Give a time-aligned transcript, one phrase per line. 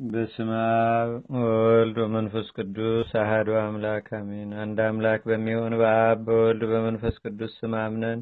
[0.00, 0.50] በስመ
[0.90, 7.74] አብ ወወልድ ወመንፈስ ቅዱስ አሐዱ አምላክ አሜን። አንድ አምላክ በሚሆን በአብ በወልድ በመንፈስ ቅዱስ ስም
[7.80, 8.20] አምነን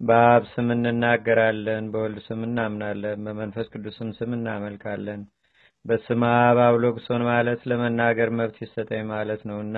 [0.00, 5.20] በአብ ስም እንናገራለን፣ በወልድ ስም እናምናለን፣ በመንፈስ ቅዱስም ስም እናመልካለን።
[5.84, 9.76] በስመ አብ አብሎግሶን ማለት ለመናገር መብት ይሰጠኝ ማለት ነውና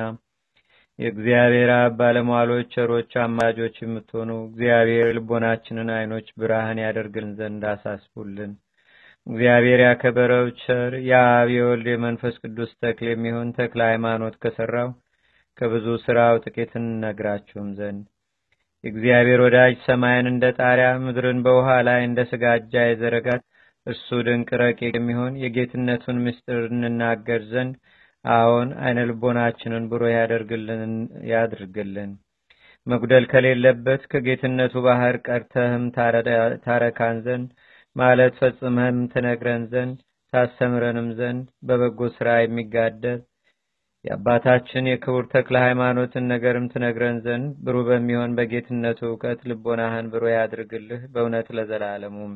[0.98, 8.54] የእግዚአብሔር አብ ባለሟሎች ቸሮች አማላጆች የምትሆኑ እግዚአብሔር ልቦናችንን አይኖች ብርሃን ያደርግልን ዘንድ አሳስቡልን።
[9.28, 14.88] እግዚአብሔር ያከበረው ቸር የአብ የወልድ የመንፈስ ቅዱስ ተክል የሚሆን ተክለ ሃይማኖት ከሰራው
[15.58, 18.04] ከብዙ ስራው ጥቂት እንነግራችሁም ዘንድ
[18.84, 23.42] የእግዚአብሔር ወዳጅ ሰማይን እንደ ጣሪያ ምድርን በውሃ ላይ እንደ ስጋጃ የዘረጋት
[23.86, 27.74] እርሱ ድንቅ ረቂቅ የሚሆን የጌትነቱን ምስጢር እንናገር ዘንድ
[28.24, 30.12] አዎን አይነ ልቦናችንን ብሩህ
[31.32, 32.10] ያድርግልን።
[32.86, 35.84] መጉደል ከሌለበት ከጌትነቱ ባህር ቀርተህም
[36.66, 37.48] ታረካን ዘንድ
[37.98, 39.96] ማለት ፈጽመህም ትነግረን ዘንድ
[40.32, 43.20] ታስተምረንም ዘንድ በበጎ ስራ የሚጋደል
[44.04, 51.48] የአባታችን የክቡር ተክለ ሃይማኖትን ነገርም ትነግረን ዘንድ ብሩህ በሚሆን በጌትነቱ እውቀት ልቦናህን ብሩህ ያድርግልህ በእውነት
[51.56, 52.34] ለዘላለሙም።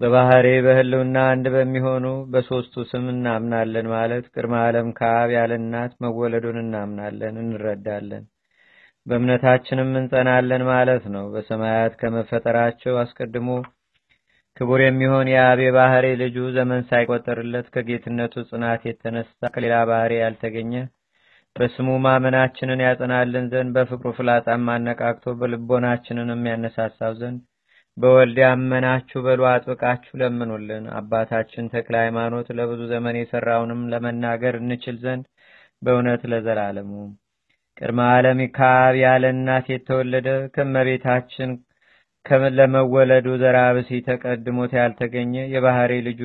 [0.00, 7.34] በባህሬ በህልውና አንድ በሚሆኑ በሶስቱ ስም እናምናለን ማለት ቅድመ ዓለም ከአብ ያለ እናት መወለዱን እናምናለን
[7.42, 8.24] እንረዳለን።
[9.06, 13.50] በእምነታችንም እንጸናለን ማለት ነው። በሰማያት ከመፈጠራቸው አስቀድሞ
[14.60, 20.72] ክቡር የሚሆን የአብ የባህሬ ልጁ ዘመን ሳይቆጠርለት ከጌትነቱ ጽናት የተነሳ ከሌላ ባህሬ ያልተገኘ
[21.56, 27.40] በስሙ ማመናችንን ያጸናልን ዘንድ በፍቅሩ ፍላጻም አነቃቅቶ በልቦናችንንም ያነሳሳው ዘንድ
[27.96, 35.24] በወልድ ያመናችሁ በሉ አጥብቃችሁ ለምኑልን። አባታችን ተክለ ሃይማኖት ለብዙ ዘመን የሰራውንም ለመናገር እንችል ዘንድ
[35.82, 36.92] በእውነት ለዘላለሙ
[37.78, 41.50] ቅድመ ዓለም ከአብ ያለ እናት የተወለደ ከመቤታችን
[42.58, 46.22] ለመወለዱ ዘራብሲ ተቀድሞት ያልተገኘ የባህሪ ልጁ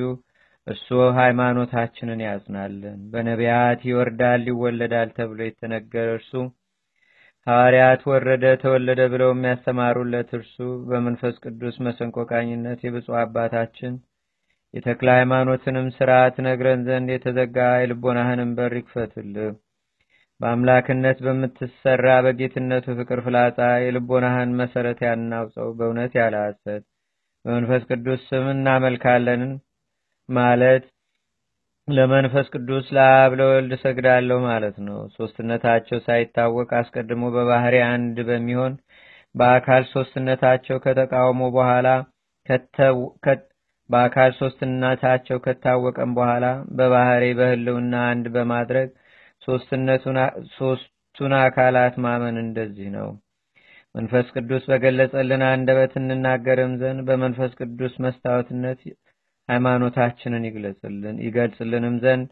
[0.66, 0.88] እርሱ
[1.18, 6.32] ሃይማኖታችንን ያጽናልን። በነቢያት ይወርዳል ይወለዳል ተብሎ የተነገረ እርሱ
[7.46, 10.56] ሐዋርያት ወረደ ተወለደ ብለው የሚያስተማሩለት እርሱ
[10.88, 13.94] በመንፈስ ቅዱስ መሰንቆ ቃኝነት የብፁዕ አባታችን
[14.74, 19.52] የተክለ ሃይማኖትንም ስርዓት ነግረን ዘንድ የተዘጋ የልቦናህንም በር ይክፈትልህ።
[20.40, 26.82] በአምላክነት በምትሰራ በጌትነቱ ፍቅር ፍላጻ የልቦናህን መሰረት ያናውፀው በእውነት ያለ ሐሰት
[27.44, 29.42] በመንፈስ ቅዱስ ስም እናመልካለን
[30.28, 30.84] ማለት
[31.88, 38.72] ለመንፈስ ቅዱስ ለአብ ለወልድ ሰግዳለሁ ማለት ነው። ሶስትነታቸው ሳይታወቅ አስቀድሞ በባህሪ አንድ በሚሆን
[39.34, 41.88] በአካል ሶስትነታቸው ከተቃውሞ በኋላ
[43.90, 46.46] በአካል ሶስትነታቸው ከታወቀም በኋላ
[46.78, 48.88] በባህሪ በህልውና አንድ በማድረግ
[50.56, 53.08] ሶስቱን አካላት ማመን እንደዚህ ነው።
[53.94, 58.80] መንፈስ ቅዱስ በገለጸልን አንደበት እንናገርም ዘንድ በመንፈስ ቅዱስ መስታወትነት
[59.48, 62.28] ሃይማኖታችንን ይግለጽልን ይገልጽልንም ዘንድ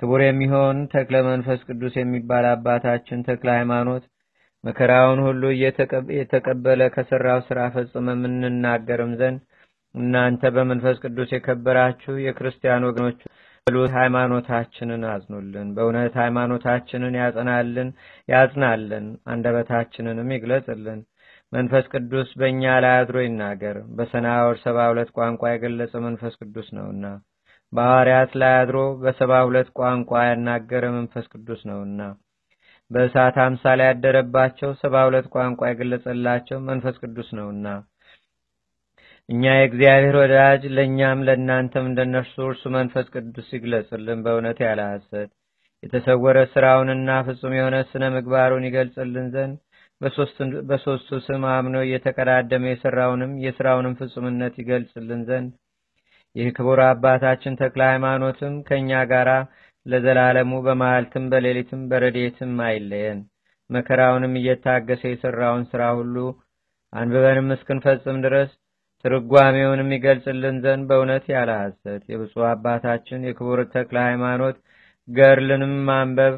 [0.00, 4.04] ክቡር የሚሆን ተክለ መንፈስ ቅዱስ የሚባል አባታችን ተክለ ሃይማኖት
[4.64, 5.42] መከራውን ሁሉ
[6.12, 9.40] እየተቀበለ ከሰራው ስራ ፈጽመ የምንናገርም ዘንድ
[9.94, 13.20] እናንተ በመንፈስ ቅዱስ የከበራችሁ የክርስቲያን ወገኖች
[13.66, 17.88] በሉት ሃይማኖታችንን አዝኑልን። በእውነት ሃይማኖታችንን ያጽናልን
[18.28, 21.00] ያጽናልን፣ አንደበታችንንም ይግለጽልን።
[21.52, 27.04] መንፈስ ቅዱስ በእኛ ላይ አድሮ ይናገር። በሰናወር ሰባ ሁለት ቋንቋ የገለጸ መንፈስ ቅዱስ ነውና
[27.72, 32.00] በሐዋርያት ላይ አድሮ በሰባ ሁለት ቋንቋ ያናገረ መንፈስ ቅዱስ ነውና
[32.90, 37.66] በእሳት አምሳል ያደረባቸው ሰባ ሁለት ቋንቋ የገለጸላቸው መንፈስ ቅዱስ ነውና
[39.30, 45.30] እኛ የእግዚአብሔር ወዳጅ ለእኛም ለእናንተም እንደነርሱ እርሱ መንፈስ ቅዱስ ይግለጽልን በእውነት ያለ ሐሰት
[45.82, 49.56] የተሰወረ ስራውንና ፍጹም የሆነ ስነ ምግባሩን ይገልጽልን ዘንድ
[50.68, 55.50] በሶስቱ ስም አምኖ እየተቀዳደመ የስራውንም የስራውንም ፍጹምነት ይገልጽልን ዘንድ
[56.36, 59.28] ይህ ክቡር አባታችን ተክለ ሃይማኖትም ከእኛ ጋር
[59.86, 63.20] ለዘላለሙ በመዓልትም በሌሊትም በረዴትም አይለየን።
[63.70, 66.16] መከራውንም እየታገሰ የሰራውን ስራ ሁሉ
[66.92, 68.50] አንብበንም እስክንፈጽም ድረስ
[69.04, 74.56] ትርጓሜውንም ይገልጽልን ዘንድ በእውነት ያለ ሐሰት የብፁዕ አባታችን የክቡር ተክለ ሃይማኖት
[75.08, 76.34] ገርልንም ማንበብ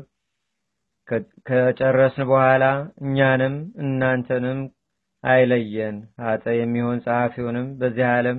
[1.48, 2.64] ከጨረስን በኋላ
[3.04, 4.60] እኛንም እናንተንም
[5.24, 5.96] አይለየን።
[6.28, 8.38] አጠ የሚሆን ጸሐፊውንም በዚህ ዓለም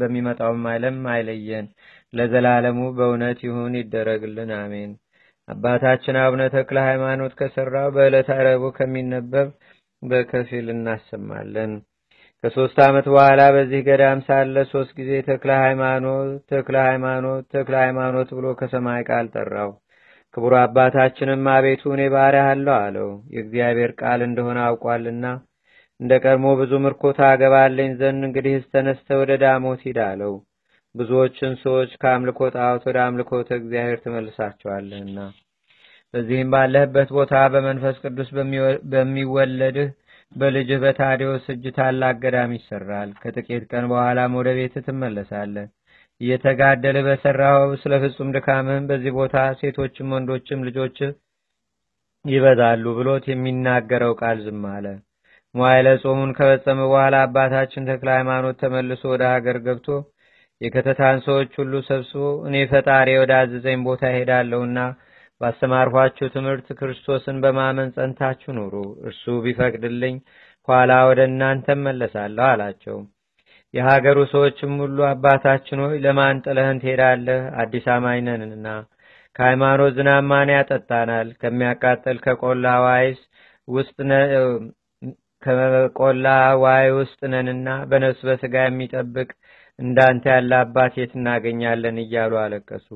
[0.00, 1.66] በሚመጣውም ዓለም አይለየን።
[2.12, 4.92] ለዘላለሙ በእውነት ይሁን ይደረግልን፣ አሜን።
[5.48, 9.48] አባታችን አቡነ ተክለ ሃይማኖት ከሰራው በዕለተ ረቡዕ ከሚነበብ
[10.02, 11.72] በከፊል እናሰማለን።
[12.44, 18.46] ከሶስት ዓመት በኋላ በዚህ ገዳም ሳለ ሶስት ጊዜ ተክለ ሃይማኖት ተክለ ሃይማኖት ተክለ ሃይማኖት ብሎ
[18.60, 19.70] ከሰማይ ቃል ጠራው።
[20.34, 25.26] ክቡር አባታችንም አቤቱ እኔ ባሪያህ አለሁ አለው። የእግዚአብሔር ቃል እንደሆነ አውቋልና
[26.00, 30.34] እንደ ቀድሞ ብዙ ምርኮ ታገባለኝ ዘንድ እንግዲህ ተነስተ ወደ ዳሞት ሂድ አለው።
[30.94, 35.18] ብዙዎችን ሰዎች ከአምልኮ ጣዖት ወደ አምልኮተ እግዚአብሔር ትመልሳቸዋለህና
[36.14, 38.28] በዚህም ባለህበት ቦታ በመንፈስ ቅዱስ
[38.92, 39.90] በሚወለድህ
[40.32, 45.66] በልጅህ በታዲዎስ እጅ ታላቅ ገዳም ይሰራል። ከጥቂት ቀን በኋላም ወደ ቤትህ ትመለሳለህ።
[46.20, 51.10] እየተጋደልህ በሰራኸው ስለ ፍጹም ድካምህም በዚህ ቦታ ሴቶችም ወንዶችም ልጆችህ
[52.24, 54.86] ይበዛሉ ብሎት የሚናገረው ቃል ዝም አለ።
[55.54, 59.86] መዋዕለ ጾሙን ከፈጸመ በኋላ አባታችን ተክለ ሃይማኖት ተመልሶ ወደ ሀገር ገብቶ
[60.60, 62.16] የከተታን ሰዎች ሁሉ ሰብስቦ
[62.48, 64.78] እኔ ፈጣሪ ወደ አዘዘኝ ቦታ ሄዳለሁና
[65.40, 68.74] ባስተማርኋችሁ ትምህርት ክርስቶስን በማመን ጸንታችሁ ኑሩ፣
[69.08, 70.16] እርሱ ቢፈቅድልኝ
[70.68, 72.96] ኋላ ወደ እናንተ መለሳለሁ አላቸው።
[73.74, 77.40] የሀገሩ ሰዎችም ሁሉ አባታችን ሆይ ለማን ጥለህን ትሄዳለህ?
[77.62, 78.28] አዲስ አማኝ
[79.36, 81.28] ከሃይማኖት ዝናብ ማን ያጠጣናል?
[81.40, 83.20] ከሚያቃጥል ከቆላ ዋይስ
[83.68, 83.96] ውስጥ
[85.42, 86.26] ከቆላ
[86.62, 89.28] ዋይ ውስጥ ነንና በነፍስ በስጋ የሚጠብቅ
[89.78, 91.98] እንዳንተ ያለ አባት የት እናገኛለን?
[92.04, 92.88] እያሉ አለቀሱ።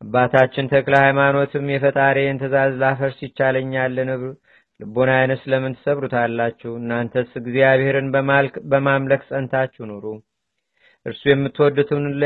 [0.00, 4.10] አባታችን ተክለ ሃይማኖትም የፈጣሪን ትእዛዝ ላፈርስ ይቻለኛልን?
[4.80, 6.70] ልቦናዬንስ ለምን ትሰብሩታላችሁ?
[6.80, 8.08] እናንተስ እግዚአብሔርን
[8.72, 10.04] በማምለክ ጸንታችሁ ኑሩ።
[11.06, 12.22] እርሱ የምትወዱትን ሁሉ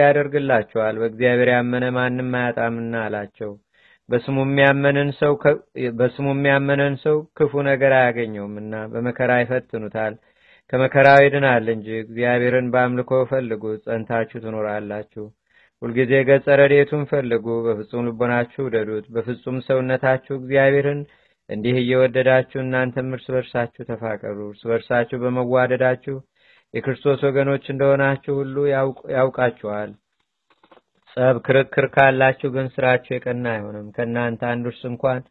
[1.00, 3.52] በእግዚአብሔር ያመነ ማንም አያጣምና አላቸው።
[4.08, 4.36] በስሙ
[6.34, 10.14] የሚያመነን ሰው ክፉ ነገር አያገኘውምና በመከራ ይፈትኑታል፣
[10.72, 15.24] ከመከራው ይድናል እንጂ። እግዚአብሔርን በአምልኮ ፈልጉ፣ ጸንታችሁ ትኖራላችሁ።
[15.82, 21.00] ሁልጊዜ ገጸ ረድኤቱን ፈልጉ፣ በፍጹም ልቦናችሁ ውደዱት። በፍጹም ሰውነታችሁ እግዚአብሔርን
[21.50, 26.16] እንዲህ እየወደዳችሁ እናንተም እርስ በርሳችሁ ተፋቀሩ። እርስ በርሳችሁ በመዋደዳችሁ
[26.74, 28.56] የክርስቶስ ወገኖች እንደሆናችሁ ሁሉ
[29.14, 29.90] ያውቃችኋል።
[31.16, 35.22] ጸብ፣ ክርክር ካላችሁ ግን ስራችሁ የቀና አይሆንም። ከእናንተ አንዱስ እንኳን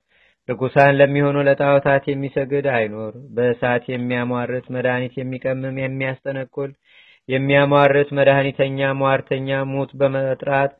[0.49, 6.71] ርኩሳን ለሚሆኑ ለጣዖታት የሚሰግድ አይኖር። በእሳት የሚያሟርት መድኃኒት የሚቀምም የሚያስጠነቁል
[7.29, 10.71] የሚያሟርት መድኃኒተኛ ሟርተኛ ሙት በመጥራት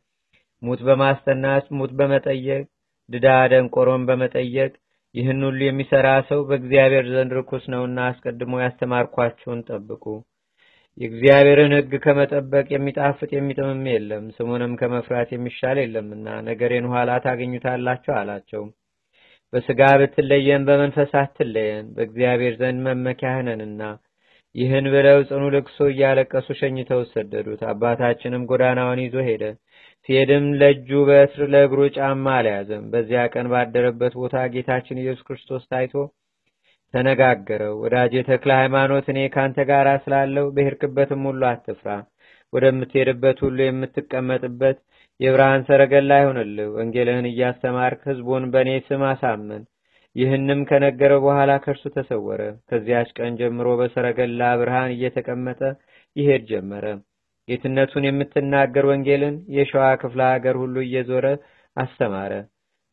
[0.62, 2.64] ሙት በማስተናት ሙት በመጠየቅ
[3.10, 4.72] ድዳ ደንቆሮን በመጠየቅ
[5.16, 10.04] ይህን ሁሉ የሚሰራ ሰው በእግዚአብሔር ዘንድ ርኩስ ነውና አስቀድሞ ያስተማርኳችሁን ጠብቁ።
[10.98, 18.64] የእግዚአብሔርን ሕግ ከመጠበቅ የሚጣፍጥ የሚጥምም የለም፣ ስሙንም ከመፍራት የሚሻል የለምና ነገሬን ኋላ ታገኙታላችሁ አላቸው።
[19.54, 23.82] በስጋ ብትለየን በመንፈስ አትለየን፣ በእግዚአብሔር ዘንድ መመኪያህ ነንና።
[24.56, 29.44] ይህን ብለው ጽኑ ልቅሶ እያለቀሱ ሸኝተው ሰደዱት። አባታችንም ጎዳናውን ይዞ ሄደ።
[30.10, 35.94] ሲሄድም ለእጁ በትር ለእግሩ ጫማ አልያዘም። በዚያ ቀን ባደረበት ቦታ ጌታችን ኢየሱስ ክርስቶስ ታይቶ
[36.94, 41.90] ተነጋገረው። ወዳጄ ተክለ ሃይማኖት እኔ ካንተ ጋር ስላለው በሄድክበትም ሁሉ አትፍራ።
[42.54, 44.78] ወደምትሄድበት ሁሉ የምትቀመጥበት
[45.20, 49.64] የብርሃን ሰረገላ ይሆንልህ። ወንጌልህን እያስተማርክ ሕዝቡን በእኔ ስም አሳምን።
[50.16, 55.62] ይህንም ከነገረው በኋላ ከእርሱ ተሰወረ። ከዚያች ቀን ጀምሮ በሰረገላ ብርሃን እየተቀመጠ
[56.16, 56.86] ይሄድ ጀመረ።
[57.48, 61.26] ጌትነቱን የምትናገር ወንጌልን የሸዋ ክፍለ ሀገር ሁሉ እየዞረ
[61.78, 62.34] አስተማረ።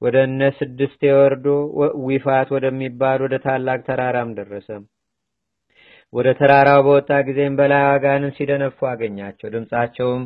[0.03, 1.47] ወደ እነ ስድስቴ ወርዶ
[2.07, 4.69] ዊፋት ወደሚባል ወደ ታላቅ ተራራም ደረሰ።
[6.13, 10.23] ወደ ተራራው በወጣ ጊዜም በላይ አጋንንት ሲደነፉ አገኛቸው። ድምፃቸውም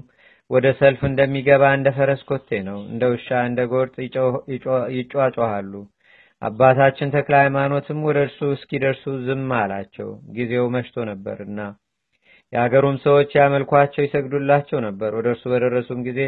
[0.50, 3.94] ወደ ሰልፍ እንደሚገባ እንደ ፈረስ ኮቴ ነው። እንደ ውሻ እንደ ጎርጥ
[4.96, 5.72] ይጯጯሃሉ።
[6.42, 11.60] አባታችን ተክለ ሃይማኖትም ወደ እርሱ እስኪደርሱ ዝም አላቸው። ጊዜው መሽቶ ነበርና
[12.52, 16.20] የአገሩም ሰዎች ያመልኳቸው ይሰግዱላቸው ነበር። ወደ እርሱ በደረሱም ጊዜ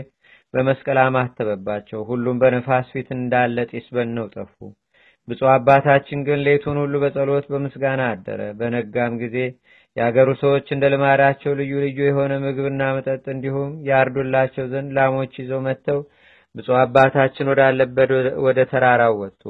[0.55, 4.57] በመስቀል አማተበባቸው። ሁሉም በነፋስ ፊት እንዳለ ጢስ በነው ጠፉ።
[5.29, 9.37] ብፁዕ አባታችን ግን ሌቱን ሁሉ በጸሎት በምስጋና አደረ። በነጋም ጊዜ
[9.97, 16.01] የአገሩ ሰዎች እንደ ልማዳቸው ልዩ ልዩ የሆነ ምግብና መጠጥ እንዲሁም ያርዱላቸው ዘንድ ላሞች ይዘው መጥተው
[16.55, 18.11] ብፁዕ አባታችን ወዳለበት
[18.47, 19.43] ወደ ተራራው ወጡ።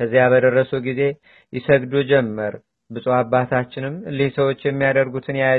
[0.00, 1.00] ከዚያ በደረሱ ጊዜ
[1.52, 2.54] ይሰግዱ ጀመር።
[2.90, 5.58] ብፁዕ አባታችንም እሊህ ሰዎች የሚያደርጉትን ያይ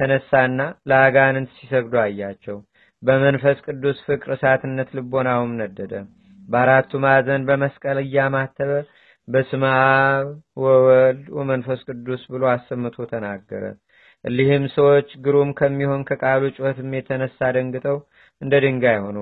[0.00, 2.56] ተነሳና ለአጋንንት ሲሰግዱ አያቸው።
[3.02, 5.92] በመንፈስ ቅዱስ ፍቅር እሳትነት ልቦናውም ነደደ።
[6.48, 8.70] በአራቱ ማዕዘን በመስቀል እያማተበ
[9.28, 10.26] በስመ አብ
[10.62, 13.64] ወወልድ ወመንፈስ ቅዱስ ብሎ አሰምቶ ተናገረ።
[14.24, 17.96] እሊህም ሰዎች ግሩም ከሚሆን ከቃሉ ጩኸትም የተነሳ ደንግጠው
[18.42, 19.18] እንደ ድንጋይ ሆኑ።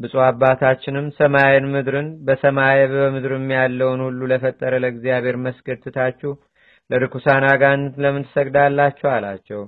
[0.00, 6.32] ብፁዕ አባታችንም ሰማይን ምድርን በሰማይ በምድርም ያለውን ሁሉ ለፈጠረ ለእግዚአብሔር መስገድ ትታችሁ
[6.90, 9.06] ለርኩሳን አጋንንት ለምን ትሰግዳላችሁ?
[9.12, 9.60] አላቸው።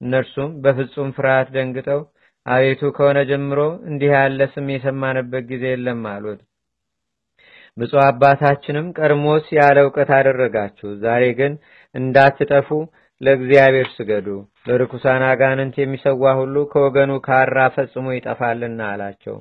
[0.00, 2.00] እነርሱም በፍጹም ፍርሃት ደንግጠው
[2.46, 6.40] አቤቱ ከሆነ ጀምሮ እንዲህ ያለ ስም የሰማንበት ጊዜ የለም አሉት።
[7.76, 11.52] ብፁዕ አባታችንም ቀድሞስ ያለ እውቀት አደረጋችሁ፣ ዛሬ ግን
[11.94, 12.68] እንዳትጠፉ
[13.20, 14.26] ለእግዚአብሔር ስገዱ።
[14.68, 19.36] ለርኩሳን አጋንንት የሚሰዋ ሁሉ ከወገኑ ካራ ፈጽሞ ይጠፋልና አላቸው።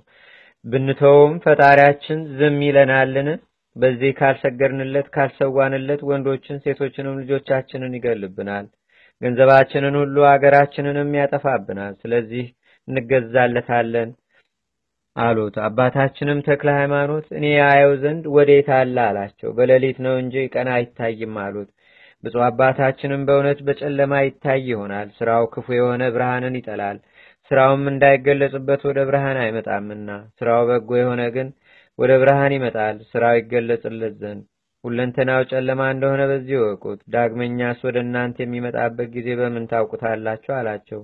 [0.68, 3.28] ብንተውም ፈጣሪያችን ዝም ይለናልን?
[3.76, 8.66] በዚህ ካልሰገድንለት ካልሰዋንለት ወንዶችን ሴቶችንም ልጆቻችንን ይገልብናል፣
[9.22, 12.46] ገንዘባችንን ሁሉ አገራችንንም ያጠፋብናል። ስለዚህ
[12.88, 14.10] እንገዛለታለን
[15.16, 21.38] አሉት። አባታችንም ተክለ ሃይማኖት እኔ ያየው ዘንድ ወዴት አለ አላቸው። በሌሊት ነው እንጂ ቀን አይታይም
[21.46, 21.70] አሉት።
[22.24, 26.98] ብፁዕ አባታችንም በእውነት በጨለማ ይታይ ይሆናል። ስራው ክፉ የሆነ ብርሃንን ይጠላል።
[27.52, 31.50] ስራውም እንዳይገለጽበት ወደ ብርሃን አይመጣምና፣ ስራው በጎ የሆነ ግን
[32.00, 34.44] ወደ ብርሃን ይመጣል፣ ስራው ይገለጽለት ዘንድ።
[34.84, 40.52] ሁለንተናው ጨለማ እንደሆነ በዚህ ወቁት። ዳግመኛስ ወደ እናንተ የሚመጣበት ጊዜ በምን ታውቁታላችሁ?
[40.58, 41.02] አላቸው።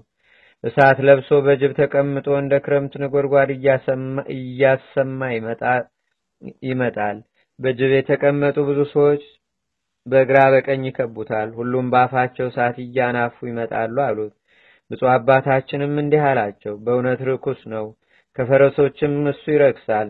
[0.63, 3.49] እሳት ለብሶ በጅብ ተቀምጦ እንደ ክረምት ነጎድጓድ
[4.35, 5.21] እያሰማ
[6.63, 7.17] ይመጣል።
[7.59, 9.23] በጅብ የተቀመጡ ብዙ ሰዎች
[10.05, 14.33] በግራ በቀኝ ይከቡታል። ሁሉም በአፋቸው እሳት እያናፉ ይመጣሉ አሉት።
[14.93, 17.85] ብፁዕ አባታችንም እንዲህ አላቸው፣ በእውነት ርኩስ ነው፣
[18.37, 20.09] ከፈረሶችም እሱ ይረክሳል።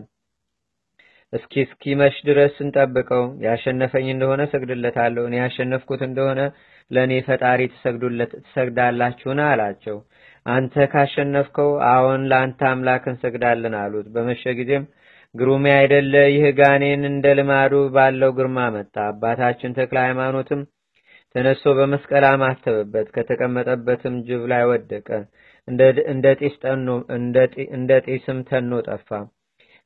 [1.32, 6.40] እስኪ እስኪ መሽ ድረስ እንጠብቀው። ያሸነፈኝ እንደሆነ እሰግድለታለሁ፣ እኔ ያሸነፍኩት እንደሆነ
[6.90, 7.60] ለእኔ ፈጣሪ
[8.42, 9.40] ትሰግዳላችሁን?
[9.46, 9.96] አላቸው።
[10.46, 14.84] አንተ ካሸነፍከው አዎን ለአንተ አምላክ እንሰግዳለን አሉት። በመሸ ጊዜም
[15.34, 20.60] ግሩሜ አይደለ ይህ ጋኔን እንደ ልማዱ ባለው ግርማ መጣ። አባታችን ተክለ ሃይማኖትም
[21.34, 25.08] ተነስቶ በመስቀል አማተበበት፣ ከተቀመጠበትም ጅብ ላይ ወደቀ።
[26.08, 26.30] እንደ
[28.06, 29.10] ጢስም ተኖ ጠፋ።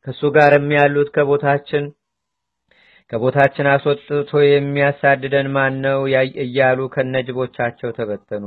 [0.06, 1.84] ከእሱ ጋርም ያሉት ከቦታችን
[3.12, 6.00] ከቦታችን አስወጥቶ የሚያሳድደን ማን ነው
[6.44, 8.44] እያሉ ከነጅቦቻቸው ተበተኑ።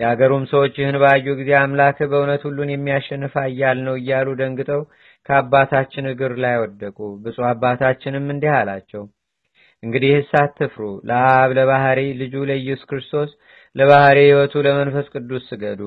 [0.00, 4.82] የአገሩም ሰዎች ይህን ባዩ ጊዜ አምላክ በእውነት ሁሉን የሚያሸንፍ ኃያል ነው እያሉ ደንግጠው
[5.28, 9.02] ከአባታችን እግር ላይ ወደቁ። ብፁዕ አባታችንም እንዲህ አላቸው፣
[9.82, 13.30] እንግዲህስ አትፍሩ። ለአብ ለባህሪ ልጁ ለኢየሱስ ክርስቶስ
[13.76, 15.80] ለባህሪ ሕይወቱ ለመንፈስ ቅዱስ ስገዱ።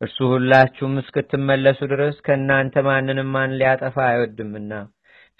[0.00, 4.72] እርሱ ሁላችሁም እስክትመለሱ ድረስ ከእናንተ ማንንም ማን ሊያጠፋ አይወድምና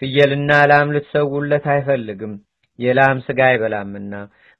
[0.03, 2.35] ፍየልና ላም ልትሰውለት አይፈልግም።
[2.79, 4.15] የላም ስጋ አይበላምና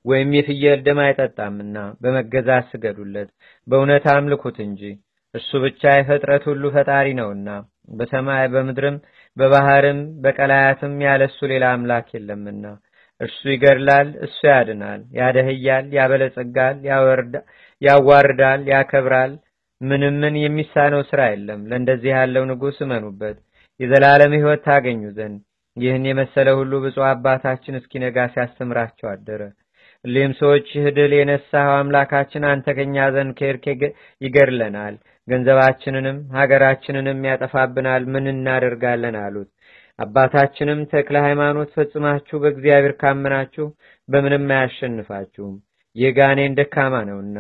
[0.05, 3.29] ወይም የፍየል ደም አይጠጣምና በመገዛት ስገዱለት፣
[3.67, 4.83] በእውነት አምልኩት እንጂ
[5.35, 7.49] እርሱ ብቻ የፍጥረት ሁሉ ፈጣሪ ነውና
[7.99, 8.97] በሰማይ በምድርም
[9.37, 12.65] በባህርም በቀላያትም ያለሱ ሌላ አምላክ የለምና
[13.21, 16.77] እርሱ ይገድላል፣ እሱ ያድናል፣ ያደህያል፣ ያበለጸጋል፣
[17.83, 19.33] ያዋርዳል፣ ያከብራል።
[19.81, 23.37] ምንም ምን የሚሳነው ስራ የለም። ለእንደዚህ ያለው ንጉሥ እመኑበት
[23.81, 25.41] የዘላለም ሕይወት ታገኙ ዘንድ።
[25.77, 29.43] ይህን የመሰለ ሁሉ ብፁዕ አባታችን እስኪነጋ ሲያስተምራቸው አደረ።
[30.05, 33.83] እሊህም ሰዎች ይህ ድል የነሳኸው አምላካችን አንተ ከኛ ዘንድ ከሄድክ
[34.21, 34.95] ይገድለናል፣
[35.29, 39.51] ገንዘባችንንም ሀገራችንንም ያጠፋብናል፣ ምን እናደርጋለን አሉት።
[39.99, 43.67] አባታችንም ተክለ ሃይማኖት ፈጽማችሁ በእግዚአብሔር ካመናችሁ
[44.09, 45.55] በምንም አያሸንፋችሁም፣
[45.97, 47.39] ይህ ጋኔን ደካማ ነውና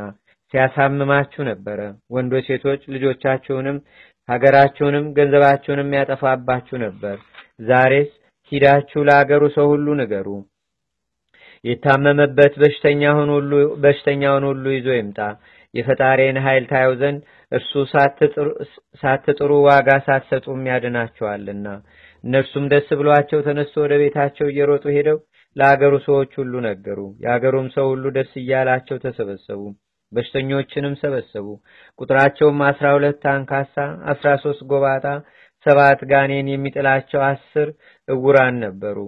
[0.55, 1.81] ሲያሳምማችሁ ነበረ።
[2.15, 3.79] ወንዶች ሴቶች ልጆቻችሁንም
[4.29, 7.17] ሀገራችሁንም ገንዘባችሁንም ያጠፋባችሁ ነበር።
[7.69, 8.11] ዛሬስ
[8.53, 10.29] ሂዳችሁ ለአገሩ ሰው ሁሉ ንገሩ፣
[11.65, 12.55] የታመመበት
[13.85, 15.21] በሽተኛውን ሁሉ ይዞ ይምጣ።
[15.75, 17.21] የፈጣሪን ኃይል ታየው ዘንድ
[17.53, 17.73] እርሱ
[19.03, 21.67] ሳትጥሩ ዋጋ ሳትሰጡም ያድናቸዋልና።
[22.27, 25.19] እነርሱም ደስ ብሏቸው ተነስቶ ወደ ቤታቸው እየሮጡ ሄደው
[25.57, 29.61] ለአገሩ ሰዎች ሁሉ ነገሩ። የአገሩም ሰው ሁሉ ደስ እያላቸው ተሰበሰቡ።
[30.13, 31.47] በሽተኞችንም ሰበሰቡ።
[31.99, 33.77] ቁጥራቸውም አስራ ሁለት አንካሳ፣
[34.13, 35.05] አስራ ሶስት ጎባጣ፣
[35.67, 37.69] ሰባት ጋኔን የሚጥላቸው አስር
[38.09, 38.99] እውራን ነበሩ።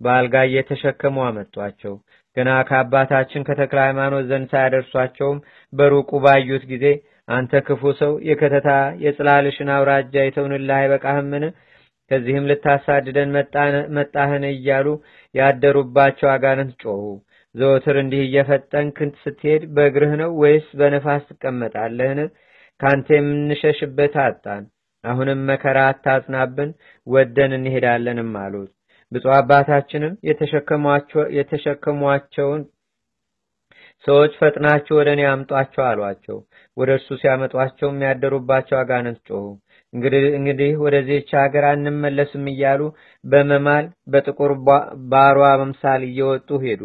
[0.00, 1.94] በአልጋ እየተሸከሙ አመጧቸው።
[2.36, 5.38] ገና ከአባታችን ከተክለ ሃይማኖት ዘንድ ሳያደርሷቸውም
[5.72, 6.84] በሩቁ ባዩት ጊዜ
[7.28, 8.68] አንተ ክፉ ሰው የከተታ
[9.04, 11.44] የጽላልሽን አውራጃ የተውንልህ አይበቃህምን?
[12.10, 13.30] ከዚህም ልታሳድደን
[13.96, 14.44] መጣህን?
[14.50, 14.86] እያሉ
[15.34, 17.02] ያደሩባቸው አጋንንት ጮኹ።
[17.54, 22.20] ዘወትር እንዲህ እየፈጠንክ ስትሄድ በእግርህ ነው ወይስ በነፋስ ትቀመጣለህን?
[22.80, 24.64] ካንተ የምንሸሽበት አጣን።
[25.04, 26.70] አሁንም መከራ አታጽናብን፣
[27.06, 28.70] ወደን እንሄዳለንም አሉት።
[29.12, 30.14] ብፁዕ አባታችንም
[31.40, 32.62] የተሸከሟቸውን
[34.04, 36.36] ሰዎች ፈጥናችሁ ወደ እኔ አምጧቸው አሏቸው።
[36.76, 39.46] ወደ እርሱ ሲያመጧቸው የሚያደሩባቸው አጋንንት ጮኹ።
[39.92, 42.80] እንግዲህ ወደዚህች ሀገር አንመለስም እያሉ
[43.24, 44.52] በመማል በጥቁር
[45.12, 46.82] ባሯ አምሳል እየወጡ ሄዱ።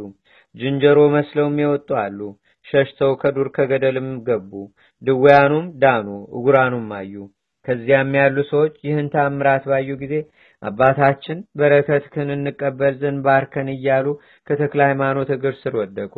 [0.56, 2.20] ዝንጀሮ መስለውም የወጡ አሉ።
[2.66, 4.52] ሸሽተው ከዱር ከገደልም ገቡ።
[5.02, 6.08] ድውያኑም ዳኑ፣
[6.38, 7.16] እጉራኑም አዩ።
[7.66, 10.16] ከዚያም ያሉ ሰዎች ይህን ታምራት ባዩ ጊዜ
[10.64, 14.08] አባታችን በረከትህን እንቀበል ዘንድ ባርከን እያሉ
[14.48, 16.14] ከተክለ ሃይማኖት እግር ስር ወደቁ።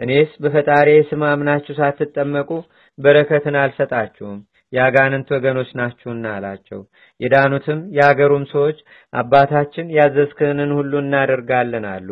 [0.00, 2.50] እኔስ በፈጣሪ ስም አምናችሁ ሳትጠመቁ
[2.98, 4.38] በረከትን አልሰጣችሁም
[4.72, 6.80] የአጋንንት ወገኖች ናችሁና አላቸው።
[7.20, 8.78] የዳኑትም የአገሩም ሰዎች
[9.12, 12.08] አባታችን ያዘዝክንን ሁሉ እናደርጋለን አሉ።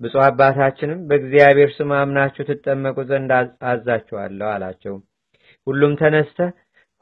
[0.00, 3.30] ብፁዕ አባታችንም በእግዚአብሔር ስም አምናችሁ ትጠመቁ ዘንድ
[3.70, 4.96] አዛችኋለሁ አላቸው።
[5.66, 6.38] ሁሉም ተነስተ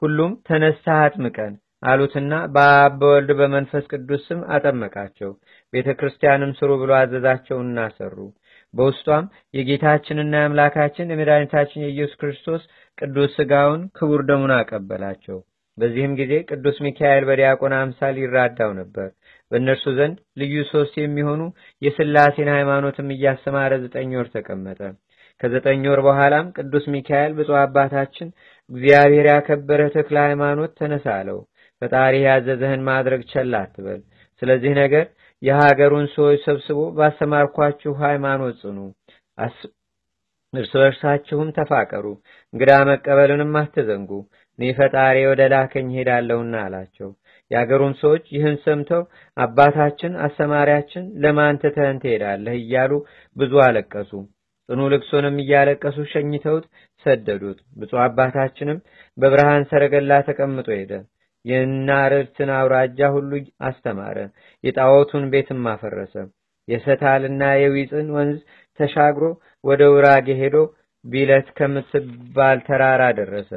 [0.01, 5.31] ሁሉም ተነስተህ አጥምቀን አሉትና በአብ በወልድ በመንፈስ ቅዱስ ስም አጠመቃቸው።
[5.73, 8.17] ቤተ ክርስቲያንም ስሩ ብሎ አዘዛቸውና ሰሩ።
[8.73, 12.63] በውስጧም የጌታችንና የአምላካችን የመድኃኒታችን የኢየሱስ ክርስቶስ
[12.99, 15.37] ቅዱስ ሥጋውን ክቡር ደሙን አቀበላቸው።
[15.77, 19.07] በዚህም ጊዜ ቅዱስ ሚካኤል በዲያቆን አምሳል ይራዳው ነበር።
[19.51, 21.41] በእነርሱ ዘንድ ልዩ ሶስት የሚሆኑ
[21.81, 24.81] የስላሴን ሃይማኖትም እያስተማረ ዘጠኝ ወር ተቀመጠ።
[25.41, 28.29] ከዘጠኝ ወር በኋላም ቅዱስ ሚካኤል ብፁዕ አባታችን
[28.71, 31.39] እግዚአብሔር ያከበረ ተክለ ሃይማኖት ተነሳ አለው።
[31.81, 34.01] ፈጣሪ ያዘዘህን ማድረግ ቸል አትበል።
[34.41, 35.05] ስለዚህ ነገር
[35.41, 38.77] የሀገሩን ሰዎች ሰብስቦ ባስተማርኳችሁ ሃይማኖት ጽኑ፣
[40.53, 42.05] እርስ በርሳችሁም ተፋቀሩ፣
[42.53, 44.11] እንግዳ መቀበልንም አትዘንጉ፣
[44.59, 47.09] እኔ ፈጣሪ ወደ ላከኝ ሄዳለሁና አላቸው።
[47.51, 49.03] የአገሩም ሰዎች ይህን ሰምተው
[49.37, 52.91] አባታችን አስተማሪያችን ለማን ትተህን ትሄዳለህ እያሉ
[53.35, 54.11] ብዙ አለቀሱ።
[54.69, 56.65] ጽኑ ልቅሶንም እያለቀሱ ሸኝተውት
[57.05, 58.79] ሰደዱት። ብፁዕ አባታችንም
[59.17, 60.91] በብርሃን ሰረገላ ተቀምጦ ሄደ።
[61.45, 63.31] የናርትን አውራጃ ሁሉ
[63.67, 64.17] አስተማረ።
[64.63, 66.15] የጣዖቱን ቤትም አፈረሰ።
[66.67, 68.39] የሰታልና የዊፅን ወንዝ
[68.79, 69.23] ተሻግሮ
[69.63, 70.55] ወደ ውራጌ ሄዶ
[71.05, 73.51] ቢለት ከምትባል ተራራ ደረሰ።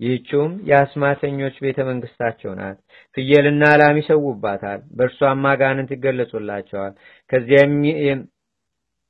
[0.00, 2.76] ይህችውም የአስማተኞች ቤተ መንግስታቸው ናት።
[3.16, 6.92] ፍየልና ላም ይሰዉባታል፣ በእርሷም አጋንንት ይገለጹላቸዋል።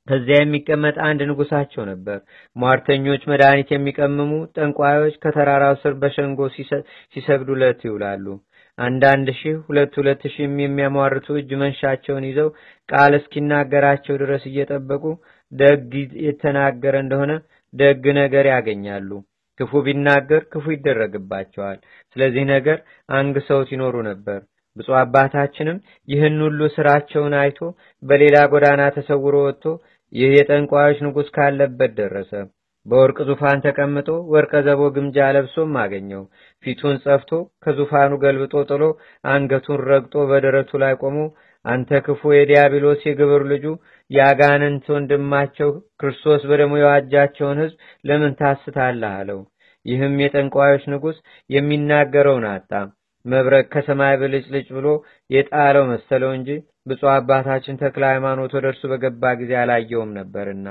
[0.07, 2.19] ከዚያ የሚቀመጥ አንድ ንጉሳቸው ነበር።
[2.55, 6.39] ሟርተኞች፣ መድኃኒት የሚቀምሙ ጠንቋዮች ከተራራው ስር በሸንጎ
[7.13, 8.25] ሲሰግዱለት ይውላሉ።
[8.77, 12.49] አንዳንድ ሺህ ሁለት ሁለት ሺህም የሚያሟርቱ እጅ መንሻቸውን ይዘው
[12.89, 15.03] ቃል እስኪናገራቸው ድረስ እየጠበቁ
[15.51, 15.91] ደግ
[16.25, 17.31] የተናገረ እንደሆነ
[17.73, 19.09] ደግ ነገር ያገኛሉ።
[19.59, 21.79] ክፉ ቢናገር ክፉ ይደረግባቸዋል።
[22.15, 22.77] ስለዚህ ነገር
[23.09, 24.39] አንግሰውት ይኖሩ ነበር።
[24.77, 25.77] ብፁዕ አባታችንም
[26.07, 27.59] ይህን ሁሉ ስራቸውን አይቶ
[28.03, 29.65] በሌላ ጎዳና ተሰውሮ ወጥቶ
[30.13, 32.31] ይህ የጠንቋዮች ንጉሥ ካለበት ደረሰ።
[32.85, 36.23] በወርቅ ዙፋን ተቀምጦ ወርቀ ዘቦ ግምጃ ለብሶም አገኘው።
[36.63, 37.31] ፊቱን ጸፍቶ
[37.63, 38.83] ከዙፋኑ ገልብጦ ጥሎ
[39.25, 41.17] አንገቱን ረግጦ በደረቱ ላይ ቆሞ
[41.69, 43.65] አንተ ክፉ የዲያብሎስ የግብር ልጁ
[44.11, 45.69] የአጋንንት ወንድማቸው
[46.01, 47.77] ክርስቶስ በደሙ የዋጃቸውን ሕዝብ
[48.09, 49.39] ለምን ታስታለህ አለው።
[49.85, 51.17] ይህም የጠንቋዮች ንጉሥ
[51.49, 52.71] የሚናገረውን አጣ።
[53.25, 54.87] መብረቅ ከሰማይ ብልጭልጭ ብሎ
[55.29, 56.49] የጣለው መሰለው እንጂ
[56.89, 60.67] ብፁዕ አባታችን ተክለ ሃይማኖት ወደ እርሱ በገባ ጊዜ አላየውም ነበርና።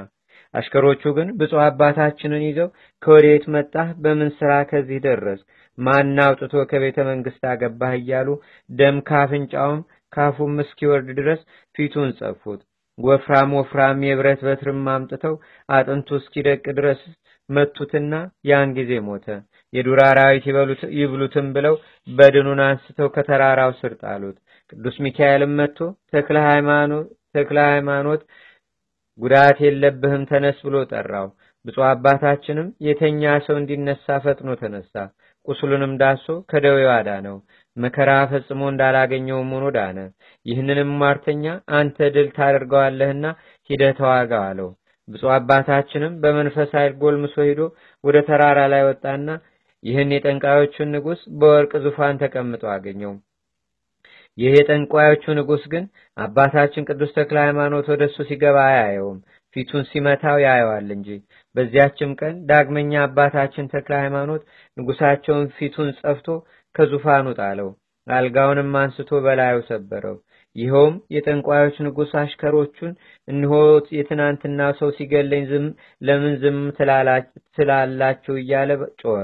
[0.55, 2.68] አሽከሮቹ ግን ብፁዕ አባታችንን ይዘው
[3.03, 3.88] ከወዴት መጣህ?
[4.03, 5.40] በምን ሥራ ከዚህ ደረስ?
[5.79, 7.92] ማን አውጥቶ ከቤተ መንግሥት አገባህ?
[7.99, 8.29] እያሉ
[8.70, 9.81] ደም ካፍንጫውም
[10.12, 11.40] ካፉም እስኪወርድ ድረስ
[11.75, 12.61] ፊቱን ጸፉት።
[12.99, 15.35] ወፍራም ወፍራም የብረት በትርም አምጥተው
[15.68, 17.01] አጥንቱ እስኪደቅ ድረስ
[17.49, 18.14] መቱትና
[18.49, 19.27] ያን ጊዜ ሞተ።
[19.73, 20.44] የዱር አራዊት
[20.99, 21.75] ይብሉትም ብለው
[22.09, 24.37] በድኑን አንስተው ከተራራው ስር ጣሉት።
[24.73, 25.79] ቅዱስ ሚካኤልም መጥቶ
[27.35, 28.23] ተክለ ሃይማኖት
[29.18, 31.29] ጉዳት የለብህም ተነስ ብሎ ጠራው።
[31.64, 34.94] ብፁዕ አባታችንም የተኛ ሰው እንዲነሳ ፈጥኖ ተነሳ።
[35.49, 37.37] ቁስሉንም ዳሶ ከደዌው አዳነው።
[37.79, 39.99] መከራ ፈጽሞ እንዳላገኘውም ሆኖ ዳነ።
[40.47, 41.45] ይህንንም ሟርተኛ
[41.79, 43.25] አንተ ድል ታደርገዋለህና
[43.71, 44.71] ሂደህ ተዋጋው አለው።
[45.09, 47.61] ብፁዕ አባታችንም በመንፈስ ኃይል ጎልምሶ ሂዶ
[48.05, 49.29] ወደ ተራራ ላይ ወጣና
[49.83, 53.12] ይህን የጠንቋዮቹን ንጉሥ በወርቅ ዙፋን ተቀምጦ አገኘው።
[54.38, 55.85] ይህ የጠንቋዮቹ ንጉሥ ግን
[56.17, 59.19] አባታችን ቅዱስ ተክለ ሃይማኖት ወደ እሱ ሲገባ አያየውም፣
[59.57, 61.09] ፊቱን ሲመታው ያየዋል እንጂ።
[61.55, 64.43] በዚያችም ቀን ዳግመኛ አባታችን ተክለ ሃይማኖት
[64.77, 66.29] ንጉሳቸውን ፊቱን ጸፍቶ
[66.74, 67.68] ከዙፋኑ ጣለው፣
[68.07, 70.16] አልጋውንም አንስቶ በላዩ ሰበረው።
[70.57, 72.92] ይኸውም የጠንቋዮች ንጉሥ አሽከሮቹን
[73.28, 73.52] እንሆ
[73.96, 75.66] የትናንትና ሰው ሲገለኝ ዝም
[76.02, 76.59] ለምን ዝም
[77.57, 78.70] ትላላችሁ እያለ
[79.02, 79.20] ጮኸ።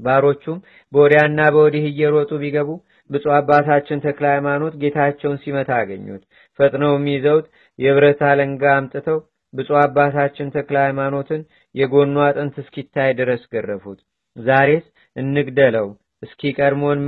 [0.00, 0.58] ባሮቹም
[0.92, 2.70] በወዲያና በወዲህ እየሮጡ ቢገቡ
[3.10, 6.22] ብፁዕ አባታችን ተክለ ሃይማኖት ጌታቸውን ሲመታ አገኙት።
[6.58, 7.46] ፈጥነውም ይዘውት
[7.78, 9.18] የብረት አለንጋ አምጥተው
[9.54, 11.42] ብፁዕ አባታችን ተክለ ሃይማኖትን
[11.74, 14.00] የጎኑ አጥንት እስኪታይ ድረስ ገረፉት።
[14.36, 14.84] ዛሬስ
[15.16, 15.88] እንግደለው
[16.26, 17.00] እስኪ ቀድሞን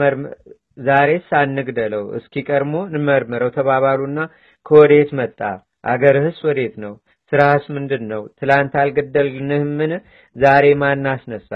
[0.80, 4.18] ዛሬስ አንግደለው እስኪ ቀድሞ እንመርምረው ተባባሉና
[4.66, 5.40] ከወዴት መጣ?
[5.84, 6.92] አገርህስ ወዴት ነው?
[7.32, 8.22] ስራህስ ምንድን ነው?
[8.38, 9.92] ትላንት አልገደልንህምን?
[10.36, 11.50] ዛሬ ማን አስነሳ?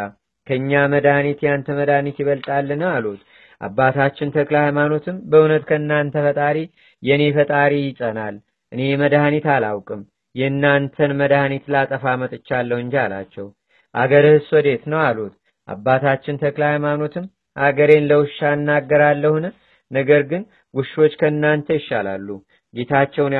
[0.47, 2.83] ከእኛ መድኃኒት ያንተ መድኃኒት ይበልጣልን?
[2.93, 3.21] አሉት።
[3.61, 6.57] አባታችን ተክለ ሃይማኖትም በእውነት ከእናንተ ፈጣሪ
[7.03, 8.37] የእኔ ፈጣሪ ይጸናል።
[8.73, 10.01] እኔ መድኃኒት አላውቅም፣
[10.35, 13.47] የእናንተን መድኃኒት ላጠፋ መጥቻለሁ እንጂ አላቸው።
[13.95, 15.01] አገርህስ ወዴት ነው?
[15.09, 15.35] አሉት።
[15.69, 19.45] አባታችን ተክለ ሃይማኖትም አገሬን ለውሻ እናገራለሁን?
[19.91, 20.43] ነገር ግን
[20.75, 22.29] ውሾች ከእናንተ ይሻላሉ፣
[22.75, 23.35] ጌታቸውን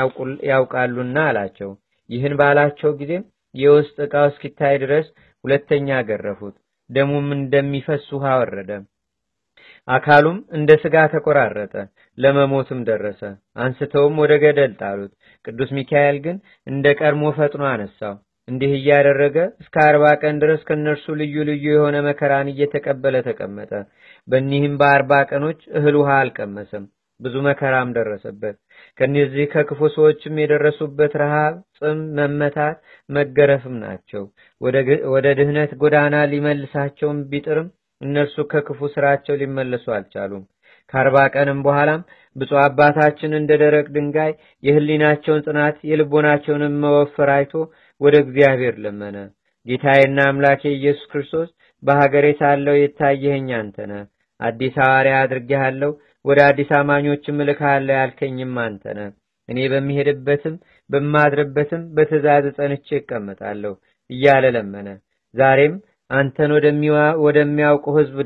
[0.51, 1.71] ያውቃሉና አላቸው።
[2.11, 5.07] ይህን ባላቸው ጊዜም የውስጥ ዕቃው እስኪታይ ድረስ
[5.45, 6.55] ሁለተኛ ገረፉት።
[6.91, 8.71] ደሙም እንደሚፈስ ውሃ ወረደ።
[9.89, 11.75] አካሉም እንደ ሥጋ ተቆራረጠ፣
[12.19, 13.21] ለመሞትም ደረሰ።
[13.65, 15.13] አንስተውም ወደ ገደል ጣሉት።
[15.45, 18.15] ቅዱስ ሚካኤል ግን እንደ ቀድሞ ፈጥኖ አነሳው።
[18.49, 23.73] እንዲህ እያደረገ እስከ አርባ ቀን ድረስ ከእነርሱ ልዩ ልዩ የሆነ መከራን እየተቀበለ ተቀመጠ።
[24.29, 26.85] በኒህም በአርባ ቀኖች እህል ውሃ አልቀመሰም።
[27.21, 28.57] ብዙ መከራም ደረሰበት።
[28.99, 32.77] ከእነዚህ ከክፉ ሰዎችም የደረሱበት ረሃብ፣ ጽም፣ መመታት፣
[33.09, 34.25] መገረፍም ናቸው።
[35.11, 37.69] ወደ ድህነት ጎዳና ሊመልሳቸውም ቢጥርም
[38.01, 40.45] እነርሱ ከክፉ ስራቸው ሊመለሱ አልቻሉም።
[40.93, 42.01] ከአርባ ቀንም በኋላም
[42.37, 44.33] ብፁዕ አባታችን እንደ ደረቅ ድንጋይ
[44.63, 47.53] የህሊናቸውን ጽናት የልቦናቸውንም መወፈር አይቶ
[48.01, 49.17] ወደ እግዚአብሔር ለመነ።
[49.67, 51.49] ጌታዬና አምላኬ ኢየሱስ ክርስቶስ
[51.83, 53.77] በሀገሬ ሳለው የታየኸኝ አንተ
[54.43, 55.91] አዲስ ሐዋርያ አድርጌሃለሁ፣
[56.25, 59.11] ወደ አዲስ አማኞችም እልክሃለሁ ያልከኝም አንተ ነህ።
[59.49, 60.55] እኔ በሚሄድበትም
[60.91, 63.73] በማድርበትም በትእዛዝ ጸንቼ እቀመጣለሁ
[64.11, 64.89] እያለ ለመነ።
[65.35, 65.75] ዛሬም
[66.11, 66.51] አንተን
[67.25, 68.17] ወደሚያውቁ ህዝብ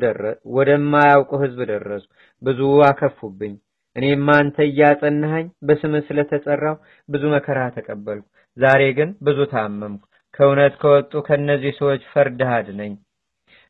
[0.57, 2.05] ወደማያውቁ ህዝብ ደረሱ።
[2.43, 3.55] ብዙ አከፉብኝ።
[3.97, 6.77] እኔም አንተ እያጸናኸኝ በስምህ ስለተጠራው
[7.09, 8.27] ብዙ መከራ ተቀበልኩ።
[8.57, 10.03] ዛሬ ግን ብዙ ታመምኩ።
[10.35, 12.95] ከእውነት ከወጡ ከእነዚህ ሰዎች ፈርድህ አድነኝ።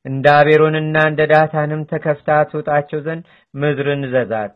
[0.07, 3.23] እንደ አቤሮንና እንደ ዳታንም ተከፍታ ትውጣቸው ዘንድ
[3.55, 4.53] ምድርን ዘዛት።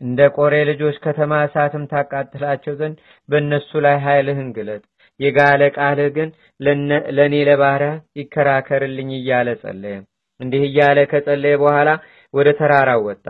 [0.00, 2.96] እንደ ቆሬ ልጆች ከተማ እሳትም ታቃጥላቸው ዘንድ
[3.28, 4.82] በእነሱ ላይ ኃይልህን ግለጥ።
[5.20, 6.28] የጋለ ቃልህ ግን
[7.16, 9.96] ለእኔ ለባሪያ ይከራከርልኝ እያለ ጸለየ።
[10.40, 11.90] እንዲህ እያለ ከጸለየ በኋላ
[12.34, 13.26] ወደ ተራራው ወጣ።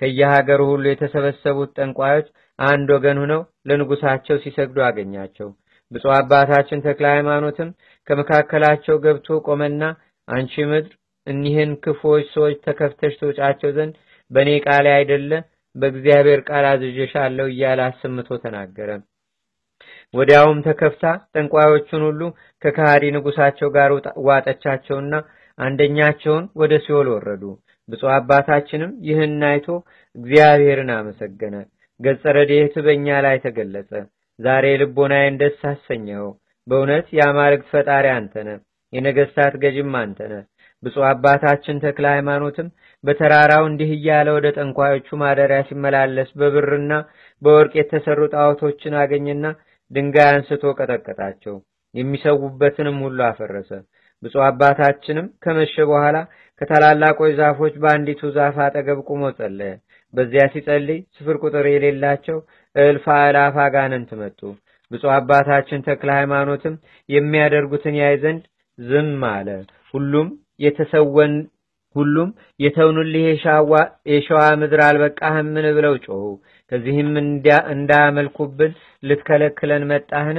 [0.00, 5.48] ከየሀገሩ ሁሉ የተሰበሰቡት ጠንቋዮች አንድ ወገን ሆነው ለንጉሳቸው ሲሰግዱ አገኛቸው።
[5.90, 7.68] ብፁዕ አባታችን ተክለ ሃይማኖትም
[8.08, 9.82] ከመካከላቸው ገብቶ ቆመና
[10.28, 10.92] አንቺ ምድር
[11.26, 13.94] እኒህን ክፉዎች ሰዎች ተከፍተሽ ትውጫቸው ዘንድ
[14.30, 15.30] በእኔ ቃል አይደለ
[15.76, 18.90] በእግዚአብሔር ቃል አዝዤሻለሁ እያለ አሰምቶ ተናገረ።
[20.14, 22.20] ወዲያውም ተከፍታ ጠንቋዮቹን ሁሉ
[22.62, 23.90] ከካሃዲ ንጉሳቸው ጋር
[24.28, 25.14] ዋጠቻቸውና
[25.58, 27.42] አንደኛቸውን ወደ ሲኦል ወረዱ።
[27.88, 29.66] ብፁዕ አባታችንም ይህን አይቶ
[30.16, 31.56] እግዚአብሔርን አመሰገነ።
[32.00, 33.90] ገጸ ረድኤት በእኛ ላይ ተገለጸ።
[34.38, 36.30] ዛሬ ልቦናዬን ደስ አሰኘኸው።
[36.66, 38.48] በእውነት የአማልክት ፈጣሪ አንተነ፣
[38.92, 40.32] የነገስታት ገዥም አንተነ።
[40.84, 42.68] ብፁዕ አባታችን ተክለ ሃይማኖትም
[43.04, 46.92] በተራራው እንዲህ እያለ ወደ ጠንቋዮቹ ማደሪያ ሲመላለስ በብርና
[47.42, 49.46] በወርቅ የተሰሩ ጣዖቶችን አገኘና
[49.90, 51.56] ድንጋይ አንስቶ ቀጠቀጣቸው።
[51.94, 53.70] የሚሰዉበትንም ሁሉ አፈረሰ።
[54.22, 56.16] ብፁዕ አባታችንም ከመሸ በኋላ
[56.60, 59.72] ከታላላቆች ዛፎች በአንዲቱ ዛፍ አጠገብ ቁሞ ጸለየ።
[60.14, 62.38] በዚያ ሲጸልይ ስፍር ቁጥር የሌላቸው
[62.76, 64.40] እልፍ አእላፍ አጋንንት መጡ።
[64.90, 66.74] ብፁዕ አባታችን ተክለ ሃይማኖትም
[67.08, 68.44] የሚያደርጉትን ያይ ዘንድ
[68.78, 69.48] ዝም አለ።
[69.94, 70.28] ሁሉም
[70.60, 71.34] የተሰወን
[71.96, 73.24] ሁሉም የተውንልህ
[74.12, 76.22] የሸዋ ምድር አልበቃህምን ብለው ጮኹ።
[76.72, 77.10] ከዚህም
[77.74, 80.38] እንዳያመልኩብን ልትከለክለን መጣህን?